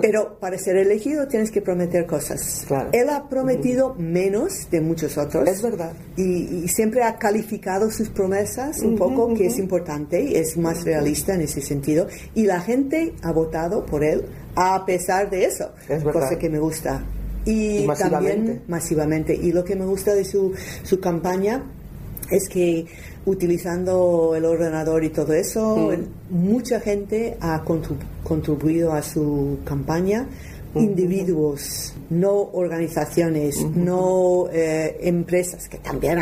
Pero 0.00 0.38
para 0.38 0.58
ser 0.58 0.76
elegido 0.76 1.26
tienes 1.28 1.50
que 1.50 1.62
prometer 1.62 2.06
cosas. 2.06 2.66
Él 2.92 3.08
ha 3.10 3.28
prometido 3.28 3.94
menos 3.94 4.70
de 4.70 4.80
muchos 4.80 5.16
otros. 5.18 5.48
Es 5.48 5.62
verdad. 5.62 5.92
Y, 6.16 6.64
y 6.64 6.68
siempre 6.68 7.02
ha 7.02 7.16
calificado 7.16 7.90
sus 7.90 8.08
promesas 8.10 8.82
poco, 8.98 9.34
que 9.34 9.46
es 9.46 9.58
importante, 9.58 10.38
es 10.38 10.56
más 10.56 10.84
realista 10.84 11.34
en 11.34 11.42
ese 11.42 11.60
sentido, 11.60 12.08
y 12.34 12.44
la 12.44 12.60
gente 12.60 13.14
ha 13.22 13.32
votado 13.32 13.86
por 13.86 14.04
él 14.04 14.24
a 14.54 14.84
pesar 14.84 15.30
de 15.30 15.44
eso, 15.44 15.70
cosa 16.12 16.38
que 16.38 16.50
me 16.50 16.58
gusta. 16.58 17.04
Y, 17.44 17.86
también 17.86 18.62
masivamente. 18.68 19.34
Y 19.34 19.52
lo 19.52 19.64
que 19.64 19.74
me 19.74 19.86
gusta 19.86 20.14
de 20.14 20.24
su, 20.24 20.52
su 20.82 21.00
campaña 21.00 21.62
es 22.30 22.48
que 22.48 22.86
utilizando 23.24 24.34
el 24.36 24.44
ordenador 24.44 25.04
y 25.04 25.10
todo 25.10 25.32
eso, 25.32 25.92
mucha 26.30 26.80
gente 26.80 27.36
ha 27.40 27.62
contribuido 28.24 28.92
a 28.92 29.02
su 29.02 29.58
campaña 29.64 30.26
individuos, 30.74 31.94
no 32.10 32.50
organizaciones, 32.52 33.64
no 33.74 34.48
eh, 34.52 34.98
empresas, 35.02 35.68
que 35.68 35.78
también 35.78 36.18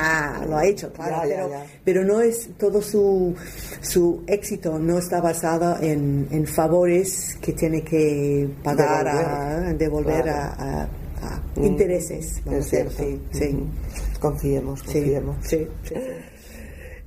lo 0.49 0.57
ha 0.57 0.67
hecho, 0.67 0.93
claro, 0.93 1.51
pero, 1.85 2.05
no 2.05 2.21
es 2.21 2.51
todo 2.59 2.81
su, 2.81 3.35
su 3.81 4.23
éxito, 4.27 4.79
no 4.79 4.99
está 4.99 5.21
basado 5.21 5.77
en, 5.81 6.29
en 6.31 6.47
favores 6.47 7.37
que 7.41 7.53
tiene 7.53 7.83
que 7.83 8.49
pagar, 8.63 9.09
a 9.09 9.75
devolver 9.75 10.29
a, 10.29 10.89
intereses, 11.57 12.41
vamos 12.45 12.73
a 12.73 12.77
decir. 12.77 13.21
Sí. 13.33 13.59
Confiemos, 14.21 14.83
confiemos. 14.83 15.37
sí. 15.43 15.67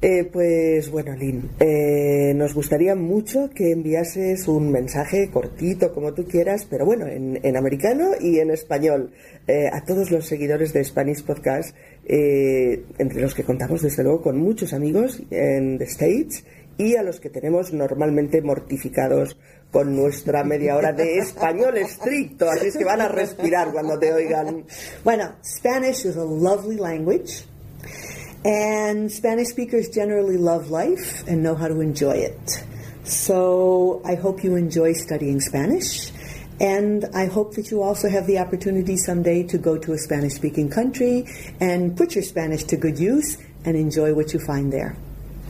Eh, 0.02 0.30
pues 0.32 0.90
bueno, 0.90 1.14
Lynn, 1.14 1.50
eh, 1.60 2.34
nos 2.34 2.54
gustaría 2.54 2.96
mucho 2.96 3.50
que 3.54 3.74
enviases 3.74 4.48
un 4.48 4.72
mensaje 4.72 5.30
cortito, 5.30 5.94
como 5.94 6.14
tú 6.14 6.26
quieras, 6.26 6.66
pero 6.70 6.86
bueno, 6.86 7.06
en, 7.06 7.58
americano 7.58 8.12
y 8.18 8.40
en 8.40 8.50
español, 8.52 9.12
eh, 9.46 9.68
a 9.68 9.84
todos 9.84 10.10
los 10.10 10.26
seguidores 10.26 10.72
de 10.72 10.86
Spanish 10.86 11.26
Podcast, 11.26 11.76
entre 12.06 13.22
los 13.22 13.36
que 13.36 13.44
contamos 13.44 13.82
desde 13.82 14.04
luego 14.04 14.22
con 14.22 14.38
muchos 14.38 14.74
amigos 14.74 15.22
en 15.30 15.78
The 15.78 15.84
States 15.84 16.46
y 16.78 16.96
a 16.96 17.04
los 17.04 17.20
que 17.20 17.30
tenemos 17.30 17.74
normalmente 17.74 18.42
mortificados 18.42 19.38
con 19.70 19.96
nuestra 19.96 20.46
media 20.46 20.78
hora 20.78 20.94
de 20.94 21.18
español 21.18 21.78
estricto, 21.78 22.50
así 22.50 22.68
es 22.68 22.78
que 22.78 22.86
van 22.86 23.02
a 23.02 23.10
respirar 23.10 23.72
cuando 23.74 24.00
te 24.00 24.14
oigan. 24.14 24.66
Bueno, 25.04 25.36
Spanish 25.44 26.06
is 26.06 26.16
a 26.16 26.24
lovely 26.24 26.78
language. 26.78 27.49
And 28.46 29.12
Spanish 29.12 29.50
speakers 29.50 29.90
generally 29.90 30.38
love 30.38 30.70
life 30.70 31.28
and 31.28 31.44
know 31.44 31.56
how 31.56 31.68
to 31.68 31.82
enjoy 31.82 32.14
it. 32.14 32.64
So 33.04 34.02
I 34.06 34.16
hope 34.16 34.44
you 34.44 34.56
enjoy 34.56 34.94
studying 34.94 35.42
Spanish. 35.42 36.12
And 36.62 37.06
I 37.14 37.26
hope 37.26 37.56
that 37.56 37.72
you 37.72 37.82
also 37.82 38.10
have 38.10 38.28
the 38.28 38.38
opportunity 38.40 38.98
someday 38.98 39.44
to 39.44 39.58
go 39.58 39.78
to 39.78 39.94
a 39.94 39.98
Spanish 39.98 40.34
speaking 40.34 40.70
country 40.70 41.26
and 41.60 41.96
put 41.96 42.16
your 42.16 42.24
Spanish 42.24 42.64
to 42.66 42.78
good 42.78 43.00
use 43.00 43.38
and 43.66 43.76
enjoy 43.76 44.14
what 44.14 44.34
you 44.34 44.40
find 44.40 44.72
there. 44.72 44.98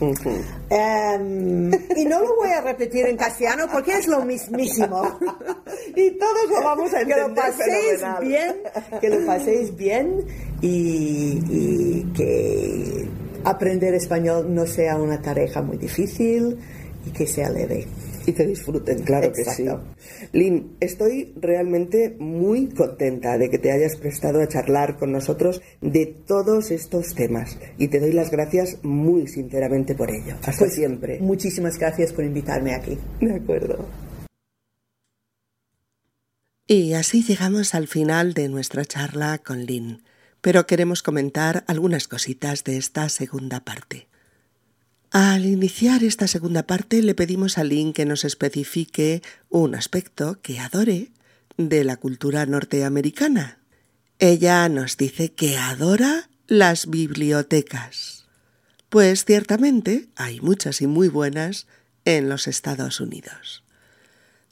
Em, 0.00 1.70
y 1.96 2.04
no 2.06 2.20
lo 2.22 2.36
voy 2.36 2.50
a 2.50 2.62
repetir 2.62 3.06
en 3.06 3.16
castellano 3.16 3.66
porque 3.70 3.92
es 3.92 4.06
lo 4.06 4.24
mismísimo. 4.24 5.02
y 5.96 6.10
todos 6.12 6.48
lo 6.48 6.62
vamos 6.62 6.92
a 6.94 7.02
entender. 7.02 7.24
Que 7.24 7.28
lo 7.28 7.34
paséis 7.34 8.04
bien, 8.20 8.56
que 9.00 9.08
lo 9.10 9.26
paséis 9.26 9.76
bien 9.76 10.24
y, 10.62 12.04
que 12.14 13.08
aprender 13.44 13.94
español 13.94 14.54
no 14.54 14.66
sea 14.66 14.96
una 14.96 15.20
tarea 15.20 15.62
muy 15.62 15.76
difícil 15.76 16.58
y 17.06 17.10
que 17.10 17.26
sea 17.26 17.50
leve. 17.50 17.86
Y 18.26 18.32
que 18.32 18.46
disfruten, 18.46 19.02
claro 19.02 19.32
que 19.32 19.44
sí. 19.44 19.64
Lynn, 20.32 20.76
estoy 20.80 21.32
realmente 21.40 22.16
muy 22.18 22.68
contenta 22.68 23.38
de 23.38 23.50
que 23.50 23.58
te 23.58 23.72
hayas 23.72 23.96
prestado 23.96 24.40
a 24.40 24.48
charlar 24.48 24.98
con 24.98 25.12
nosotros 25.12 25.60
de 25.80 26.06
todos 26.06 26.70
estos 26.70 27.14
temas 27.14 27.58
y 27.78 27.88
te 27.88 28.00
doy 28.00 28.12
las 28.12 28.30
gracias 28.30 28.78
muy 28.82 29.26
sinceramente 29.26 29.94
por 29.94 30.10
ello. 30.10 30.36
Hasta 30.42 30.60
Pues, 30.60 30.74
siempre. 30.74 31.18
Muchísimas 31.20 31.78
gracias 31.78 32.12
por 32.12 32.24
invitarme 32.24 32.74
aquí. 32.74 32.98
De 33.20 33.34
acuerdo. 33.34 33.86
Y 36.66 36.92
así 36.92 37.24
llegamos 37.24 37.74
al 37.74 37.88
final 37.88 38.32
de 38.32 38.48
nuestra 38.48 38.84
charla 38.84 39.38
con 39.38 39.64
Lynn, 39.64 40.02
pero 40.40 40.66
queremos 40.66 41.02
comentar 41.02 41.64
algunas 41.66 42.06
cositas 42.06 42.62
de 42.62 42.76
esta 42.76 43.08
segunda 43.08 43.60
parte. 43.64 44.09
Al 45.10 45.44
iniciar 45.44 46.04
esta 46.04 46.28
segunda 46.28 46.68
parte 46.68 47.02
le 47.02 47.16
pedimos 47.16 47.58
a 47.58 47.64
Lynn 47.64 47.92
que 47.92 48.04
nos 48.06 48.24
especifique 48.24 49.22
un 49.48 49.74
aspecto 49.74 50.40
que 50.40 50.60
adore 50.60 51.10
de 51.56 51.82
la 51.82 51.96
cultura 51.96 52.46
norteamericana. 52.46 53.58
Ella 54.20 54.68
nos 54.68 54.96
dice 54.96 55.32
que 55.32 55.56
adora 55.58 56.30
las 56.46 56.88
bibliotecas, 56.88 58.26
pues 58.88 59.24
ciertamente 59.24 60.08
hay 60.14 60.40
muchas 60.40 60.80
y 60.80 60.86
muy 60.86 61.08
buenas 61.08 61.66
en 62.04 62.28
los 62.28 62.46
Estados 62.46 63.00
Unidos. 63.00 63.64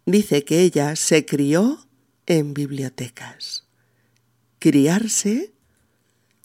Dice 0.06 0.44
que 0.44 0.62
ella 0.62 0.96
se 0.96 1.24
crió 1.24 1.86
en 2.26 2.52
bibliotecas. 2.52 3.64
Criarse, 4.58 5.52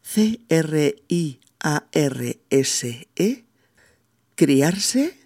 C-R-I-A-R-S-E, 0.04 1.04
criarse 4.44 5.18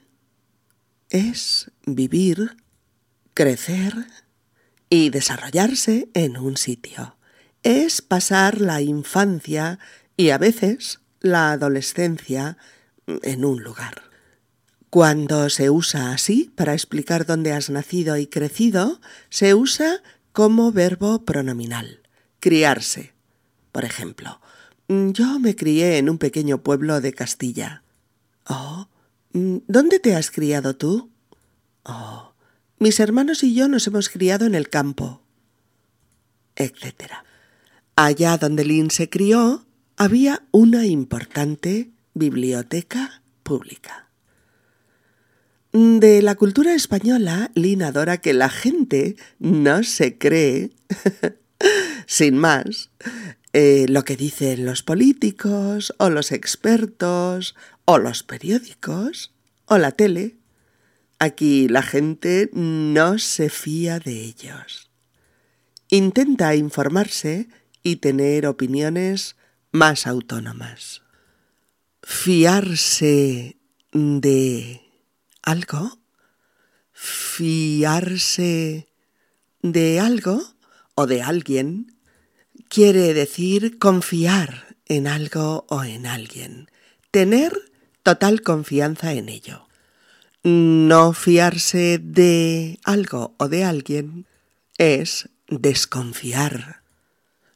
es 1.10 1.72
vivir, 1.88 2.56
crecer 3.34 3.96
y 4.92 5.10
desarrollarse 5.10 6.08
en 6.14 6.38
un 6.38 6.56
sitio. 6.56 7.18
Es 7.64 8.04
pasar 8.04 8.62
la 8.62 8.80
infancia 8.82 9.80
y 10.18 10.30
a 10.30 10.38
veces 10.38 11.00
la 11.20 11.52
adolescencia 11.54 12.60
en 13.08 13.44
un 13.44 13.64
lugar. 13.64 14.04
Cuando 14.92 15.50
se 15.50 15.72
usa 15.72 16.12
así 16.12 16.52
para 16.56 16.74
explicar 16.74 17.26
dónde 17.26 17.54
has 17.54 17.72
nacido 17.72 18.18
y 18.18 18.28
crecido, 18.28 19.02
se 19.32 19.56
usa 19.56 20.04
como 20.32 20.72
verbo 20.72 21.26
pronominal. 21.26 22.04
Criarse. 22.40 23.14
Por 23.72 23.84
ejemplo, 23.84 24.40
yo 24.88 25.40
me 25.40 25.56
crié 25.56 25.98
en 25.98 26.08
un 26.08 26.20
pequeño 26.20 26.62
pueblo 26.62 27.02
de 27.02 27.14
Castilla. 27.14 27.82
Oh, 28.48 28.90
¿dónde 29.68 30.00
te 30.00 30.16
has 30.16 30.32
criado 30.32 30.76
tú? 30.76 31.10
Oh, 31.84 32.34
mis 32.80 33.00
hermanos 33.00 33.44
y 33.44 33.54
yo 33.54 33.68
nos 33.68 33.88
hemos 33.88 34.10
criado 34.10 34.46
en 34.46 34.56
el 34.56 34.70
campo. 34.70 35.22
Etcétera. 36.56 37.24
Allá 37.96 38.38
donde 38.38 38.66
Lynn 38.66 38.92
se 38.92 39.10
crió, 39.10 39.66
había 39.96 40.44
una 40.52 40.86
importante 40.86 41.92
biblioteca 42.14 43.22
pública. 43.44 44.08
De 45.72 46.22
la 46.22 46.36
cultura 46.36 46.74
española, 46.74 47.52
Lynn 47.54 47.84
adora 47.84 48.18
que 48.18 48.34
la 48.34 48.50
gente 48.50 49.16
no 49.40 49.84
se 49.84 50.18
cree, 50.18 50.72
sin 52.08 52.38
más, 52.38 52.90
eh, 53.60 53.88
lo 53.90 54.06
que 54.06 54.16
dicen 54.16 54.68
los 54.68 54.84
políticos 54.84 55.92
o 55.98 56.12
los 56.12 56.32
expertos 56.32 57.56
o 57.86 57.98
los 57.98 58.22
periódicos 58.22 59.34
o 59.66 59.80
la 59.80 59.94
tele. 59.94 60.36
Aquí 61.18 61.68
la 61.68 61.82
gente 61.82 62.52
no 62.54 63.18
se 63.18 63.50
fía 63.50 63.98
de 63.98 64.26
ellos. 64.26 64.92
Intenta 65.90 66.54
informarse 66.54 67.50
y 67.82 67.96
tener 67.96 68.46
opiniones 68.46 69.38
más 69.72 70.06
autónomas. 70.06 71.02
Fiarse 72.04 73.58
de 73.92 74.82
algo, 75.42 75.98
fiarse 76.94 78.88
de 79.64 80.00
algo 80.00 80.44
o 80.94 81.08
de 81.08 81.24
alguien, 81.24 81.97
quiere 82.70 83.14
decir 83.14 83.78
confiar 83.78 84.76
en 84.86 85.08
algo 85.08 85.66
o 85.70 85.84
en 85.84 86.06
alguien, 86.06 86.70
tener 87.12 87.54
total 88.04 88.42
confianza 88.42 89.14
en 89.14 89.30
ello. 89.30 89.68
No 90.44 91.14
fiarse 91.14 92.00
de 92.02 92.80
algo 92.84 93.36
o 93.38 93.50
de 93.50 93.64
alguien 93.64 94.26
es 94.78 95.30
desconfiar, 95.50 96.84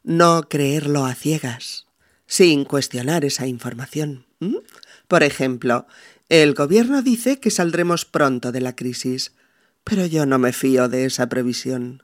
no 0.03 0.43
creerlo 0.49 1.05
a 1.05 1.13
ciegas, 1.13 1.87
sin 2.27 2.65
cuestionar 2.65 3.23
esa 3.23 3.47
información. 3.47 4.25
¿Mm? 4.39 4.57
Por 5.07 5.23
ejemplo, 5.23 5.87
el 6.29 6.53
gobierno 6.53 7.01
dice 7.01 7.39
que 7.39 7.51
saldremos 7.51 8.05
pronto 8.05 8.51
de 8.51 8.61
la 8.61 8.75
crisis, 8.75 9.33
pero 9.83 10.05
yo 10.05 10.25
no 10.25 10.39
me 10.39 10.53
fío 10.53 10.87
de 10.89 11.05
esa 11.05 11.27
previsión. 11.29 12.03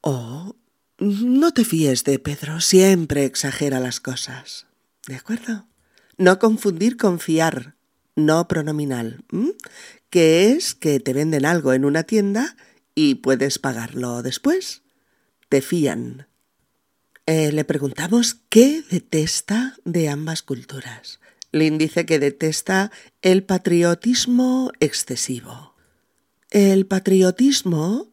Oh, 0.00 0.56
no 1.02 1.52
te 1.52 1.64
fíes 1.64 2.04
de 2.04 2.18
Pedro, 2.18 2.60
siempre 2.60 3.24
exagera 3.24 3.80
las 3.80 3.98
cosas. 3.98 4.66
¿De 5.08 5.16
acuerdo? 5.16 5.66
No 6.16 6.38
confundir 6.38 6.96
con 6.96 7.18
fiar, 7.18 7.74
no 8.14 8.46
pronominal, 8.46 9.24
que 10.10 10.52
es 10.52 10.74
que 10.74 11.00
te 11.00 11.12
venden 11.12 11.44
algo 11.44 11.72
en 11.72 11.84
una 11.84 12.04
tienda 12.04 12.56
y 12.94 13.16
puedes 13.16 13.58
pagarlo 13.58 14.22
después. 14.22 14.82
Te 15.48 15.60
fían. 15.60 16.28
Eh, 17.26 17.50
le 17.50 17.64
preguntamos 17.64 18.36
qué 18.48 18.84
detesta 18.88 19.76
de 19.84 20.08
ambas 20.08 20.42
culturas. 20.42 21.18
Lynn 21.50 21.78
dice 21.78 22.06
que 22.06 22.20
detesta 22.20 22.92
el 23.22 23.42
patriotismo 23.42 24.70
excesivo. 24.78 25.74
El 26.50 26.86
patriotismo 26.86 28.11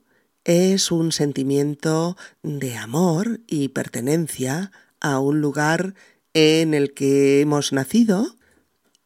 es 0.49 0.89
un 0.89 1.11
sentimiento 1.11 2.17
de 2.41 2.75
amor 2.75 3.39
y 3.45 3.67
pertenencia 3.67 4.71
a 4.99 5.19
un 5.19 5.41
lugar 5.41 5.93
en 6.33 6.73
el 6.73 6.95
que 6.95 7.41
hemos 7.41 7.71
nacido 7.71 8.35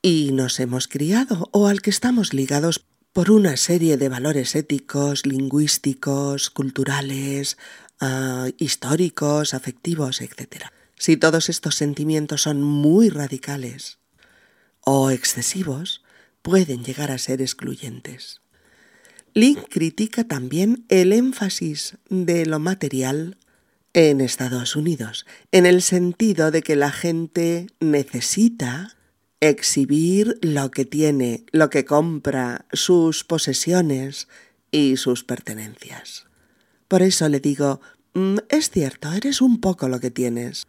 y 0.01 0.32
nos 0.32 0.62
hemos 0.62 0.88
criado 0.88 1.49
o 1.51 1.67
al 1.67 1.82
que 1.82 1.89
estamos 1.89 2.34
ligados 2.34 2.86
por 3.12 3.29
una 3.29 3.58
serie 3.58 3.97
de 3.97 4.08
valores 4.08 4.56
éticos, 4.56 5.25
lingüísticos, 5.25 6.49
culturales, 6.49 7.58
uh, 7.99 8.49
históricos, 8.58 9.53
afectivos, 9.53 10.21
etc. 10.21 10.67
Si 10.97 11.17
todos 11.17 11.49
estos 11.49 11.75
sentimientos 11.75 12.43
son 12.43 12.63
muy 12.63 13.10
radicales 13.10 13.97
o 14.79 15.12
excesivos, 15.12 16.03
pueden 16.41 16.86
llegar 16.86 17.12
a 17.12 17.17
ser 17.17 17.41
excluyentes. 17.41 18.42
Link 19.35 19.59
critica 19.69 20.23
también 20.23 20.85
el 20.89 21.11
énfasis 21.11 21.97
de 22.09 22.45
lo 22.45 22.59
material 22.59 23.37
en 23.93 24.21
Estados 24.21 24.75
Unidos, 24.75 25.25
en 25.51 25.65
el 25.65 25.81
sentido 25.81 26.51
de 26.51 26.61
que 26.61 26.75
la 26.75 26.91
gente 26.91 27.67
necesita 27.79 28.95
exhibir 29.39 30.37
lo 30.41 30.69
que 30.69 30.85
tiene, 30.85 31.45
lo 31.51 31.71
que 31.71 31.83
compra, 31.83 32.65
sus 32.71 33.23
posesiones 33.23 34.27
y 34.71 34.97
sus 34.97 35.23
pertenencias. 35.23 36.27
Por 36.87 37.01
eso 37.01 37.27
le 37.27 37.39
digo, 37.39 37.81
mm, 38.13 38.37
es 38.49 38.69
cierto, 38.69 39.11
eres 39.13 39.41
un 39.41 39.59
poco 39.59 39.87
lo 39.87 39.99
que 39.99 40.11
tienes. 40.11 40.67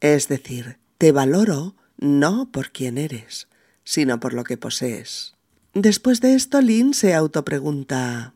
Es 0.00 0.28
decir, 0.28 0.76
te 0.98 1.10
valoro 1.10 1.74
no 1.96 2.52
por 2.52 2.70
quién 2.70 2.98
eres, 2.98 3.48
sino 3.82 4.20
por 4.20 4.34
lo 4.34 4.44
que 4.44 4.58
posees. 4.58 5.34
Después 5.74 6.20
de 6.20 6.34
esto, 6.34 6.60
Lynn 6.60 6.94
se 6.94 7.14
autopregunta, 7.14 8.34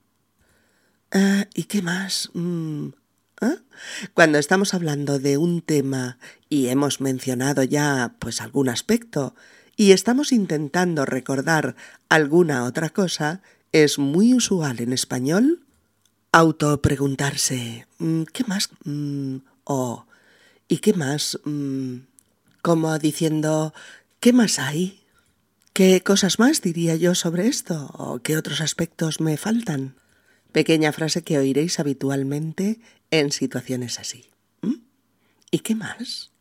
¿Eh, 1.10 1.46
¿y 1.54 1.64
qué 1.64 1.82
más? 1.82 2.30
Mm, 2.34 2.88
¿eh? 3.40 3.56
Cuando 4.12 4.38
estamos 4.38 4.74
hablando 4.74 5.18
de 5.18 5.38
un 5.38 5.62
tema 5.62 6.18
y 6.48 6.68
hemos 6.68 7.00
mencionado 7.00 7.62
ya 7.62 8.14
pues 8.18 8.40
algún 8.40 8.68
aspecto 8.68 9.34
y 9.76 9.92
estamos 9.92 10.32
intentando 10.32 11.06
recordar 11.06 11.76
alguna 12.08 12.64
otra 12.64 12.90
cosa, 12.90 13.40
es 13.72 13.98
muy 13.98 14.34
usual 14.34 14.80
en 14.80 14.92
español 14.92 15.64
autopreguntarse 16.32 17.86
mm, 17.98 18.24
¿qué 18.24 18.44
más? 18.44 18.70
Mm, 18.84 19.36
o 19.64 20.06
¿y 20.66 20.78
qué 20.78 20.92
más? 20.92 21.38
Como 22.62 22.98
diciendo 22.98 23.72
¿qué 24.20 24.32
más 24.34 24.58
hay? 24.58 25.00
¿Qué 25.78 26.02
cosas 26.02 26.40
más 26.40 26.60
diría 26.60 26.96
yo 26.96 27.14
sobre 27.14 27.46
esto? 27.46 27.88
¿O 27.94 28.18
qué 28.18 28.36
otros 28.36 28.60
aspectos 28.60 29.20
me 29.20 29.36
faltan? 29.36 29.94
Pequeña 30.50 30.90
frase 30.90 31.22
que 31.22 31.38
oiréis 31.38 31.78
habitualmente 31.78 32.80
en 33.12 33.30
situaciones 33.30 34.00
así. 34.00 34.28
¿Mm? 34.60 34.80
¿Y 35.52 35.60
qué 35.60 35.76
más? 35.76 36.32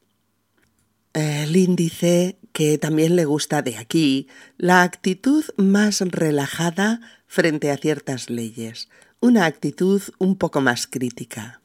El 1.13 1.56
índice 1.56 2.39
que 2.52 2.80
también 2.80 3.15
le 3.15 3.26
gusta 3.26 3.62
de 3.62 3.78
aquí 3.78 4.28
la 4.58 4.82
actitud 4.82 5.45
más 5.56 6.02
relajada 6.02 7.00
frente 7.28 7.69
a 7.69 7.78
ciertas 7.78 8.32
leyes, 8.32 8.89
una 9.19 9.45
actitud 9.45 10.02
un 10.17 10.36
poco 10.36 10.62
más 10.62 10.88
crítica. 10.88 11.62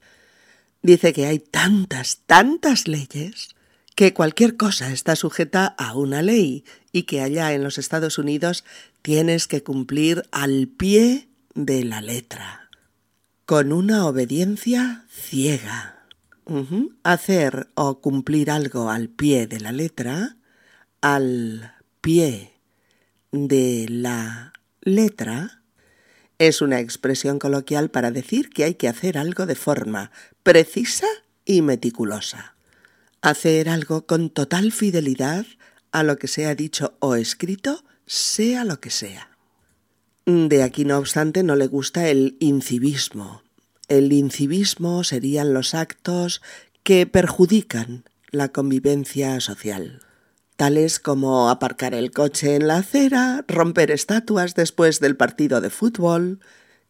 Dice 0.83 1.15
que 1.15 1.25
hay 1.25 1.39
tantas, 1.39 2.19
tantas 2.27 2.87
leyes 2.87 3.57
que 3.95 4.13
cualquier 4.13 4.59
cosa 4.59 4.93
está 4.93 5.17
sujeta 5.17 5.67
a 5.67 5.95
una 5.95 6.21
ley 6.21 6.65
y 6.93 7.05
que 7.05 7.23
allá 7.23 7.53
en 7.55 7.65
los 7.65 7.79
Estados 7.79 8.19
Unidos 8.19 8.65
tienes 9.01 9.49
que 9.49 9.63
cumplir 9.63 10.25
al 10.31 10.69
pie 10.69 11.29
de 11.55 11.85
la 11.85 12.01
letra, 12.01 12.69
con 13.47 13.73
una 13.73 14.07
obediencia 14.07 15.05
ciega. 15.11 15.99
Hacer 17.03 17.69
o 17.75 18.01
cumplir 18.01 18.51
algo 18.51 18.91
al 18.91 19.09
pie 19.09 19.47
de 19.47 19.61
la 19.61 19.73
letra, 19.73 20.37
al 21.01 21.73
pie 22.03 22.53
de 23.31 23.87
la 23.89 24.53
letra, 24.83 25.63
es 26.39 26.61
una 26.61 26.81
expresión 26.81 27.39
coloquial 27.39 27.91
para 27.91 28.11
decir 28.11 28.51
que 28.51 28.65
hay 28.65 28.75
que 28.75 28.89
hacer 28.89 29.17
algo 29.17 29.47
de 29.47 29.55
forma 29.55 30.11
precisa 30.43 31.07
y 31.45 31.63
meticulosa. 31.63 32.55
Hacer 33.23 33.69
algo 33.69 34.07
con 34.07 34.29
total 34.29 34.73
fidelidad 34.73 35.47
a 35.93 36.03
lo 36.03 36.19
que 36.19 36.29
sea 36.29 36.55
dicho 36.55 36.97
o 36.99 37.15
escrito, 37.15 37.85
sea 38.07 38.65
lo 38.65 38.81
que 38.81 38.91
sea. 38.91 39.37
De 40.27 40.63
aquí, 40.63 40.85
no 40.85 40.99
obstante, 40.99 41.43
no 41.43 41.57
le 41.57 41.67
gusta 41.67 42.09
el 42.09 42.37
incivismo. 42.41 43.43
El 43.89 44.13
incivismo 44.13 45.05
serían 45.05 45.53
los 45.53 45.75
actos 45.75 46.43
que 46.83 47.07
perjudican 47.07 48.05
la 48.31 48.49
convivencia 48.49 49.41
social, 49.41 50.01
tales 50.57 50.99
como 50.99 51.51
aparcar 51.51 51.93
el 51.93 52.11
coche 52.11 52.57
en 52.57 52.67
la 52.67 52.79
acera, 52.79 53.45
romper 53.47 53.91
estatuas 53.91 54.55
después 54.55 55.01
del 55.01 55.17
partido 55.17 55.61
de 55.61 55.71
fútbol, 55.71 56.41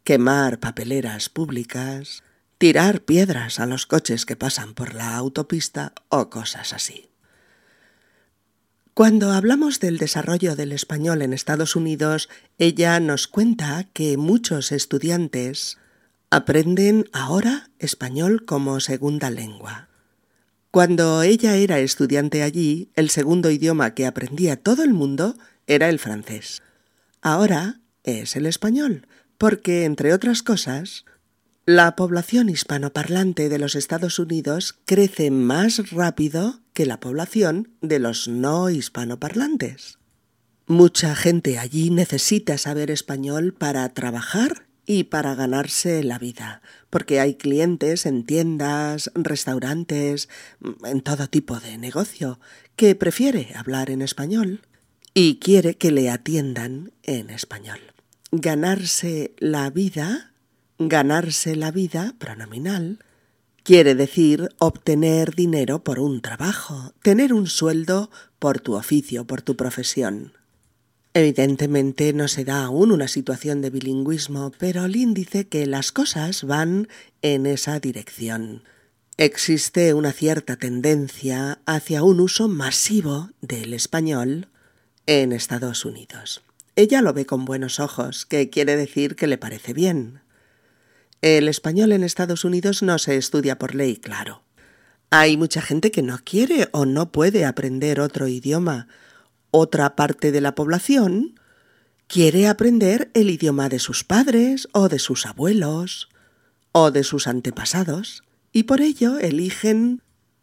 quemar 0.05 0.61
papeleras 0.61 1.29
públicas, 1.29 2.23
tirar 2.59 3.03
piedras 3.03 3.59
a 3.59 3.67
los 3.67 3.87
coches 3.87 4.25
que 4.25 4.37
pasan 4.37 4.75
por 4.75 4.95
la 4.95 5.17
autopista 5.17 5.95
o 6.09 6.31
cosas 6.31 6.73
así. 6.73 7.12
Cuando 8.95 9.33
hablamos 9.33 9.81
del 9.81 9.97
desarrollo 9.97 10.55
del 10.55 10.71
español 10.71 11.23
en 11.23 11.33
Estados 11.33 11.77
Unidos, 11.77 12.29
ella 12.59 13.01
nos 13.01 13.27
cuenta 13.27 13.89
que 13.95 14.19
muchos 14.19 14.71
estudiantes 14.71 15.79
aprenden 16.29 17.07
ahora 17.11 17.71
español 17.79 18.45
como 18.45 18.81
segunda 18.81 19.31
lengua. 19.31 19.89
Cuando 20.71 21.23
ella 21.23 21.57
era 21.57 21.79
estudiante 21.79 22.43
allí, 22.43 22.91
el 22.95 23.09
segundo 23.09 23.51
idioma 23.51 23.95
que 23.95 24.05
aprendía 24.05 24.57
todo 24.57 24.83
el 24.83 24.93
mundo 24.93 25.37
era 25.67 25.89
el 25.89 25.99
francés. 25.99 26.63
Ahora 27.23 27.81
es 28.05 28.37
el 28.37 28.45
español, 28.45 29.07
porque, 29.39 29.85
entre 29.85 30.13
otras 30.13 30.43
cosas, 30.43 31.07
la 31.65 31.97
población 31.97 32.51
hispanoparlante 32.51 33.49
de 33.49 33.59
los 33.59 33.75
Estados 33.75 34.19
Unidos 34.19 34.79
crece 34.85 35.31
más 35.31 35.93
rápido 35.93 36.62
que 36.73 36.87
la 36.87 37.01
población 37.01 37.71
de 37.81 37.99
los 37.99 38.29
no 38.29 38.71
hispanoparlantes. 38.71 39.99
Mucha 40.67 41.15
gente 41.15 41.59
allí 41.59 41.91
necesita 41.91 42.57
saber 42.59 42.91
español 42.91 43.53
para 43.53 43.89
trabajar 43.91 44.67
y 44.87 45.05
para 45.05 45.35
ganarse 45.35 46.03
la 46.03 46.19
vida, 46.19 46.63
porque 46.91 47.21
hay 47.21 47.35
clientes 47.35 48.07
en 48.07 48.25
tiendas, 48.25 49.11
restaurantes, 49.15 50.29
en 50.85 51.01
todo 51.03 51.29
tipo 51.29 51.61
de 51.61 51.79
negocio, 51.79 52.41
que 52.75 52.95
prefiere 52.95 53.53
hablar 53.55 53.91
en 53.91 54.03
español 54.03 54.63
y 55.15 55.37
quiere 55.37 55.77
que 55.77 55.91
le 55.91 56.11
atiendan 56.11 56.93
en 57.03 57.31
español. 57.31 57.81
Ganarse 58.31 59.35
la 59.39 59.71
vida 59.71 60.33
Ganarse 60.89 61.55
la 61.55 61.71
vida 61.71 62.15
pronominal 62.19 62.99
quiere 63.63 63.95
decir 63.95 64.49
obtener 64.59 65.35
dinero 65.35 65.85
por 65.85 65.99
un 65.99 66.21
trabajo, 66.21 66.93
tener 67.03 67.33
un 67.33 67.47
sueldo 67.47 68.11
por 68.39 68.61
tu 68.61 68.75
oficio, 68.75 69.27
por 69.27 69.43
tu 69.43 69.57
profesión. 69.57 70.33
Evidentemente 71.15 72.13
no 72.15 72.27
se 72.27 72.45
da 72.45 72.65
aún 72.65 72.91
una 72.91 73.07
situación 73.07 73.61
de 73.61 73.71
bilingüismo, 73.71 74.53
pero 74.59 74.89
Lynn 74.89 75.13
dice 75.13 75.47
que 75.47 75.67
las 75.67 75.93
cosas 75.93 76.45
van 76.45 76.89
en 77.21 77.45
esa 77.45 77.81
dirección. 77.81 78.63
Existe 79.19 79.93
una 79.93 80.13
cierta 80.13 80.57
tendencia 80.57 81.61
hacia 81.67 82.03
un 82.03 82.19
uso 82.19 82.49
masivo 82.49 83.31
del 83.43 83.75
español 83.75 84.49
en 85.07 85.33
Estados 85.33 85.85
Unidos. 85.85 86.43
Ella 86.77 87.03
lo 87.03 87.13
ve 87.13 87.27
con 87.27 87.45
buenos 87.45 87.79
ojos, 87.79 88.25
que 88.25 88.49
quiere 88.49 88.77
decir 88.77 89.15
que 89.15 89.27
le 89.27 89.37
parece 89.37 89.75
bien. 89.75 90.22
El 91.23 91.47
español 91.47 91.93
en 91.93 92.03
Estados 92.03 92.45
Unidos 92.45 92.83
no 92.83 92.99
se 92.99 93.17
estudia 93.17 93.57
por 93.57 93.77
ley, 93.77 93.97
claro. 93.97 94.43
Hay 95.11 95.37
mucha 95.37 95.63
gente 95.63 95.93
que 95.93 96.03
no 96.03 96.19
quiere 96.19 96.69
o 96.73 96.85
no 96.85 97.13
puede 97.13 97.45
aprender 97.45 98.01
otro 98.01 98.27
idioma. 98.27 98.89
Otra 99.53 99.95
parte 99.95 100.33
de 100.33 100.41
la 100.41 100.57
población 100.57 101.39
quiere 102.09 102.49
aprender 102.49 103.13
el 103.15 103.31
idioma 103.31 103.69
de 103.69 103.79
sus 103.79 104.03
padres 104.03 104.69
o 104.73 104.89
de 104.89 104.99
sus 104.99 105.25
abuelos 105.25 106.09
o 106.73 106.91
de 106.91 107.05
sus 107.05 107.29
antepasados 107.29 108.25
y 108.51 108.65
por 108.65 108.81
ello 108.81 109.21
eligen 109.21 110.03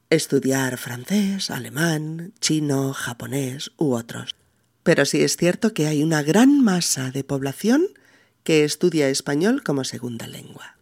estudiar 0.10 0.78
francés, 0.78 1.52
alemán, 1.52 2.32
chino, 2.40 2.94
japonés 2.94 3.72
u 3.78 3.96
otros. 3.96 4.34
Pero 4.84 5.04
sí 5.04 5.24
es 5.24 5.36
cierto 5.36 5.74
que 5.74 5.88
hay 5.88 6.04
una 6.04 6.24
gran 6.24 6.64
masa 6.64 7.12
de 7.12 7.26
población 7.26 7.86
que 8.44 8.64
estudia 8.64 9.10
español 9.10 9.64
como 9.64 9.84
segunda 9.84 10.28
lengua. 10.28 10.76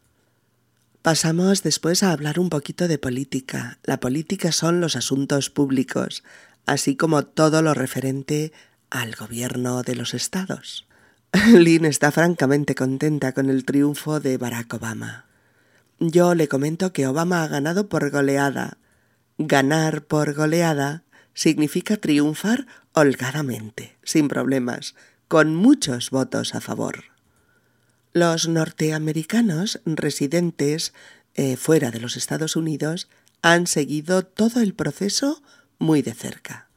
Pasamos 1.02 1.64
después 1.64 2.04
a 2.04 2.12
hablar 2.12 2.40
un 2.40 2.50
poquito 2.50 2.88
de 2.88 2.98
política. 2.98 3.80
La 3.84 4.00
política 4.00 4.52
son 4.52 4.82
los 4.82 4.96
asuntos 4.96 5.50
públicos, 5.50 6.24
así 6.66 6.96
como 6.96 7.24
todo 7.24 7.62
lo 7.62 7.74
referente 7.74 8.52
al 8.90 9.16
gobierno 9.16 9.84
de 9.84 9.96
los 9.96 10.14
estados. 10.14 10.86
Lynn 11.54 11.86
está 11.86 12.12
francamente 12.12 12.76
contenta 12.76 13.32
con 13.34 13.50
el 13.50 13.66
triunfo 13.66 14.20
de 14.20 14.38
Barack 14.38 14.74
Obama. 14.74 15.26
Yo 16.00 16.36
le 16.36 16.48
comento 16.48 16.94
que 16.94 17.08
Obama 17.08 17.44
ha 17.44 17.48
ganado 17.48 17.90
por 17.90 18.10
goleada. 18.12 18.78
Ganar 19.38 20.04
por 20.04 20.34
goleada 20.34 21.04
significa 21.34 21.98
triunfar 21.98 22.68
holgadamente, 22.94 23.98
sin 24.04 24.28
problemas, 24.28 24.96
con 25.28 25.56
muchos 25.56 26.10
votos 26.10 26.54
a 26.56 26.62
favor. 26.62 27.06
Los 28.18 28.48
norteamericanos 28.48 29.80
residentes 29.86 30.92
eh, 31.36 31.56
fuera 31.56 31.92
de 31.92 32.00
los 32.00 32.18
Estados 32.18 32.56
Unidos 32.56 33.10
han 33.44 33.68
seguido 33.68 34.26
todo 34.26 34.60
el 34.60 34.74
proceso 34.74 35.44
muy 35.78 36.02
de 36.02 36.16
cerca. 36.16 36.68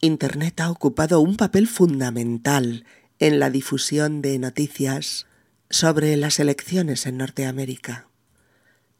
Internet 0.00 0.60
ha 0.60 0.72
ocupado 0.72 1.20
un 1.20 1.36
papel 1.36 1.68
fundamental 1.68 2.84
en 3.20 3.38
la 3.38 3.48
difusión 3.48 4.22
de 4.22 4.40
noticias 4.40 5.26
sobre 5.70 6.16
las 6.16 6.40
elecciones 6.40 7.06
en 7.06 7.18
Norteamérica. 7.18 8.08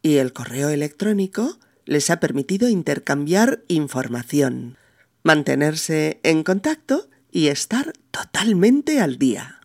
Y 0.02 0.18
el 0.18 0.33
correo 0.33 0.68
electrónico 0.68 1.59
les 1.85 2.11
ha 2.11 2.20
permitido 2.20 2.68
intercambiar 2.68 3.64
información, 3.66 4.79
mantenerse 5.24 6.20
en 6.22 6.44
contacto 6.44 7.09
y 7.33 7.48
estar 7.48 7.92
totalmente 8.12 9.00
al 9.00 9.18
día. 9.18 9.62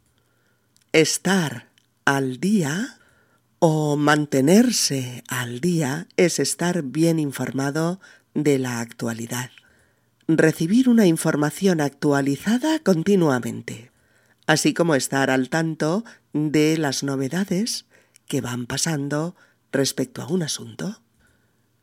Estar 0.93 1.69
al 2.05 2.39
día 2.39 2.97
o 3.59 3.95
mantenerse 3.95 5.23
al 5.27 5.61
día 5.61 6.07
es 6.17 6.39
estar 6.39 6.81
bien 6.83 7.19
informado 7.19 7.99
de 8.33 8.57
la 8.57 8.79
actualidad. 8.79 9.51
Recibir 10.27 10.89
una 10.89 11.05
información 11.05 11.81
actualizada 11.81 12.79
continuamente, 12.79 13.91
así 14.47 14.73
como 14.73 14.95
estar 14.95 15.29
al 15.29 15.49
tanto 15.49 16.03
de 16.33 16.77
las 16.77 17.03
novedades 17.03 17.85
que 18.27 18.41
van 18.41 18.65
pasando 18.65 19.35
respecto 19.71 20.21
a 20.21 20.27
un 20.27 20.41
asunto. 20.41 21.01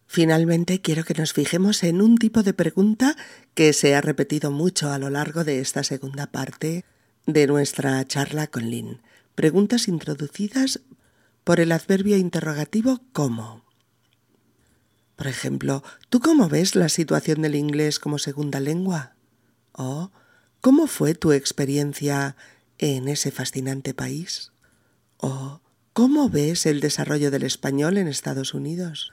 Finalmente, 0.06 0.80
quiero 0.80 1.04
que 1.04 1.14
nos 1.14 1.32
fijemos 1.32 1.84
en 1.84 2.00
un 2.00 2.16
tipo 2.16 2.42
de 2.42 2.54
pregunta 2.54 3.14
que 3.54 3.72
se 3.72 3.94
ha 3.94 4.00
repetido 4.00 4.50
mucho 4.50 4.90
a 4.90 4.98
lo 4.98 5.10
largo 5.10 5.44
de 5.44 5.60
esta 5.60 5.84
segunda 5.84 6.26
parte 6.26 6.84
de 7.26 7.46
nuestra 7.46 8.04
charla 8.06 8.46
con 8.46 8.70
Lynn 8.70 9.02
preguntas 9.38 9.86
introducidas 9.86 10.80
por 11.44 11.60
el 11.60 11.70
adverbio 11.70 12.16
interrogativo 12.16 13.00
cómo. 13.12 13.64
Por 15.14 15.28
ejemplo, 15.28 15.84
¿tú 16.08 16.18
cómo 16.18 16.48
ves 16.48 16.74
la 16.74 16.88
situación 16.88 17.42
del 17.42 17.54
inglés 17.54 18.00
como 18.00 18.18
segunda 18.18 18.58
lengua? 18.58 19.14
¿O 19.70 20.10
cómo 20.60 20.88
fue 20.88 21.14
tu 21.14 21.30
experiencia 21.30 22.34
en 22.78 23.06
ese 23.06 23.30
fascinante 23.30 23.94
país? 23.94 24.50
¿O 25.18 25.60
cómo 25.92 26.28
ves 26.28 26.66
el 26.66 26.80
desarrollo 26.80 27.30
del 27.30 27.44
español 27.44 27.96
en 27.96 28.08
Estados 28.08 28.54
Unidos? 28.54 29.12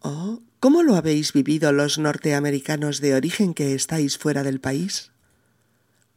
¿O 0.00 0.42
¿Cómo 0.60 0.82
lo 0.82 0.94
habéis 0.94 1.32
vivido 1.32 1.72
los 1.72 1.98
norteamericanos 1.98 3.00
de 3.00 3.14
origen 3.14 3.54
que 3.54 3.74
estáis 3.74 4.18
fuera 4.18 4.42
del 4.42 4.60
país? 4.60 5.10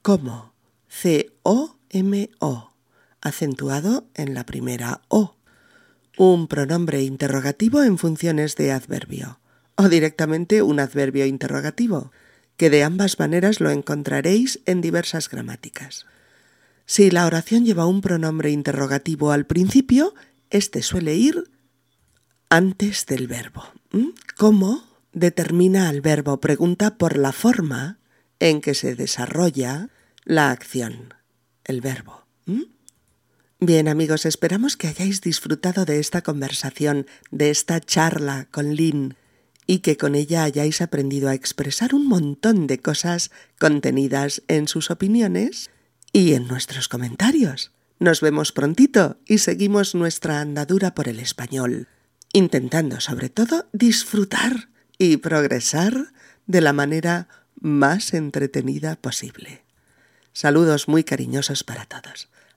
¿Cómo? 0.01 0.53
C-O-M-O, 0.89 2.66
acentuado 3.21 4.07
en 4.13 4.33
la 4.33 4.45
primera 4.45 5.01
O. 5.07 5.35
Un 6.17 6.47
pronombre 6.47 7.03
interrogativo 7.03 7.83
en 7.83 7.97
funciones 7.97 8.55
de 8.55 8.71
adverbio, 8.71 9.39
o 9.75 9.89
directamente 9.89 10.61
un 10.61 10.79
adverbio 10.79 11.25
interrogativo, 11.25 12.11
que 12.57 12.69
de 12.69 12.83
ambas 12.83 13.19
maneras 13.19 13.59
lo 13.59 13.69
encontraréis 13.69 14.59
en 14.65 14.81
diversas 14.81 15.29
gramáticas. 15.29 16.05
Si 16.85 17.11
la 17.11 17.25
oración 17.25 17.65
lleva 17.65 17.85
un 17.85 18.01
pronombre 18.01 18.49
interrogativo 18.49 19.31
al 19.31 19.45
principio, 19.45 20.15
este 20.49 20.81
suele 20.81 21.15
ir 21.15 21.51
antes 22.49 23.05
del 23.05 23.27
verbo. 23.27 23.63
¿Cómo 24.37 24.83
determina 25.11 25.89
al 25.89 26.01
verbo? 26.01 26.39
Pregunta 26.39 26.97
por 26.97 27.17
la 27.17 27.31
forma 27.31 27.99
en 28.39 28.61
que 28.61 28.73
se 28.73 28.95
desarrolla 28.95 29.89
la 30.23 30.51
acción, 30.51 31.13
el 31.65 31.81
verbo. 31.81 32.25
Bien 33.59 33.87
amigos, 33.87 34.27
esperamos 34.27 34.77
que 34.77 34.87
hayáis 34.87 35.21
disfrutado 35.21 35.85
de 35.85 35.99
esta 35.99 36.21
conversación, 36.21 37.07
de 37.31 37.49
esta 37.49 37.79
charla 37.81 38.47
con 38.51 38.75
Lynn 38.75 39.15
y 39.65 39.79
que 39.79 39.97
con 39.97 40.13
ella 40.13 40.43
hayáis 40.43 40.79
aprendido 40.79 41.27
a 41.27 41.33
expresar 41.33 41.95
un 41.95 42.07
montón 42.07 42.67
de 42.67 42.77
cosas 42.77 43.31
contenidas 43.57 44.43
en 44.47 44.67
sus 44.67 44.91
opiniones 44.91 45.71
y 46.13 46.33
en 46.35 46.47
nuestros 46.47 46.87
comentarios. 46.87 47.71
Nos 47.97 48.21
vemos 48.21 48.51
prontito 48.51 49.17
y 49.25 49.39
seguimos 49.39 49.95
nuestra 49.95 50.39
andadura 50.39 50.93
por 50.93 51.07
el 51.07 51.19
español, 51.19 51.87
intentando 52.33 52.99
sobre 52.99 53.29
todo 53.29 53.67
disfrutar 53.73 54.69
y 54.99 55.17
progresar 55.17 56.13
de 56.45 56.61
la 56.61 56.73
manera 56.73 57.27
más 57.59 58.13
entretenida 58.13 58.97
posible. 58.97 59.63
Saludos 60.31 60.87
muy 60.87 61.03
cariñosos 61.03 61.63
para 61.63 61.85
todos. 61.85 62.29